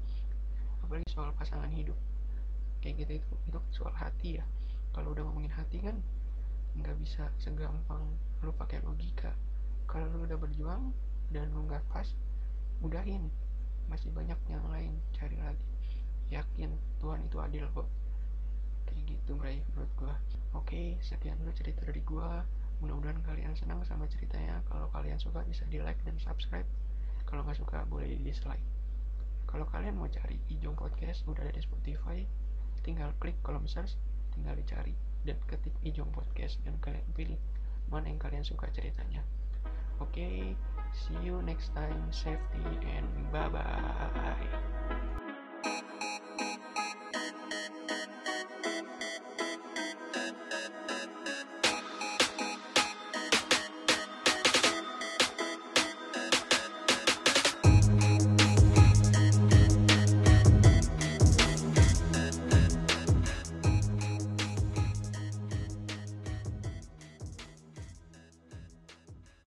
apalagi 0.86 1.10
soal 1.10 1.34
pasangan 1.34 1.74
hidup. 1.74 1.98
Kayak 2.86 3.02
gitu 3.02 3.12
itu 3.18 3.34
itu 3.50 3.60
soal 3.74 3.98
hati 3.98 4.38
ya. 4.38 4.46
Kalau 4.94 5.18
udah 5.18 5.26
ngomongin 5.26 5.50
hati 5.50 5.82
kan 5.82 5.98
nggak 6.78 6.94
bisa 7.02 7.26
segampang 7.42 8.06
lu 8.46 8.54
pakai 8.54 8.78
logika. 8.86 9.34
Kalau 9.90 10.06
lu 10.14 10.30
udah 10.30 10.38
berjuang 10.38 10.94
dan 11.34 11.50
lu 11.50 11.66
nggak 11.66 11.82
pas 11.90 12.06
udahin. 12.86 13.26
Masih 13.90 14.14
banyak 14.14 14.38
yang 14.46 14.62
lain 14.70 14.94
cari 15.18 15.42
lagi. 15.42 15.66
Yakin 16.30 16.78
Tuhan 17.02 17.26
itu 17.26 17.38
adil 17.42 17.66
kok 17.74 17.90
gitu 19.08 19.38
Bray 19.38 19.62
menurut 19.74 19.92
gua. 19.96 20.16
Oke 20.58 21.00
sekian 21.06 21.38
dulu 21.40 21.54
cerita 21.54 21.86
dari 21.86 22.02
gua. 22.02 22.44
Mudah-mudahan 22.84 23.24
kalian 23.24 23.56
senang 23.56 23.80
sama 23.88 24.10
ceritanya. 24.12 24.60
Kalau 24.68 24.92
kalian 24.92 25.22
suka 25.22 25.46
bisa 25.48 25.64
di 25.72 25.80
like 25.80 26.02
dan 26.04 26.20
subscribe. 26.20 26.68
Kalau 27.24 27.42
nggak 27.48 27.58
suka 27.58 27.88
boleh 27.88 28.12
di 28.12 28.20
dislike 28.22 28.62
kalau 29.56 29.72
kalian 29.72 29.96
mau 29.96 30.12
cari 30.12 30.36
Ijong 30.52 30.76
Podcast 30.76 31.24
udah 31.32 31.46
ada 31.46 31.56
di 31.56 31.64
Spotify. 31.64 32.28
Tinggal 32.84 33.16
klik 33.24 33.40
kolom 33.40 33.64
search 33.72 33.96
tinggal 34.36 34.52
dicari 34.60 34.92
dan 35.24 35.40
ketik 35.48 35.72
Ijong 35.80 36.12
Podcast 36.12 36.60
dan 36.68 36.76
kalian 36.84 37.08
pilih 37.16 37.40
mana 37.88 38.12
yang 38.12 38.20
kalian 38.20 38.44
suka 38.44 38.68
ceritanya. 38.76 39.24
Oke 40.04 40.12
okay, 40.12 40.38
see 40.92 41.16
you 41.24 41.40
next 41.40 41.72
time. 41.72 42.12
Safety 42.12 42.68
and 42.84 43.08
bye 43.32 43.48
bye 43.48 45.32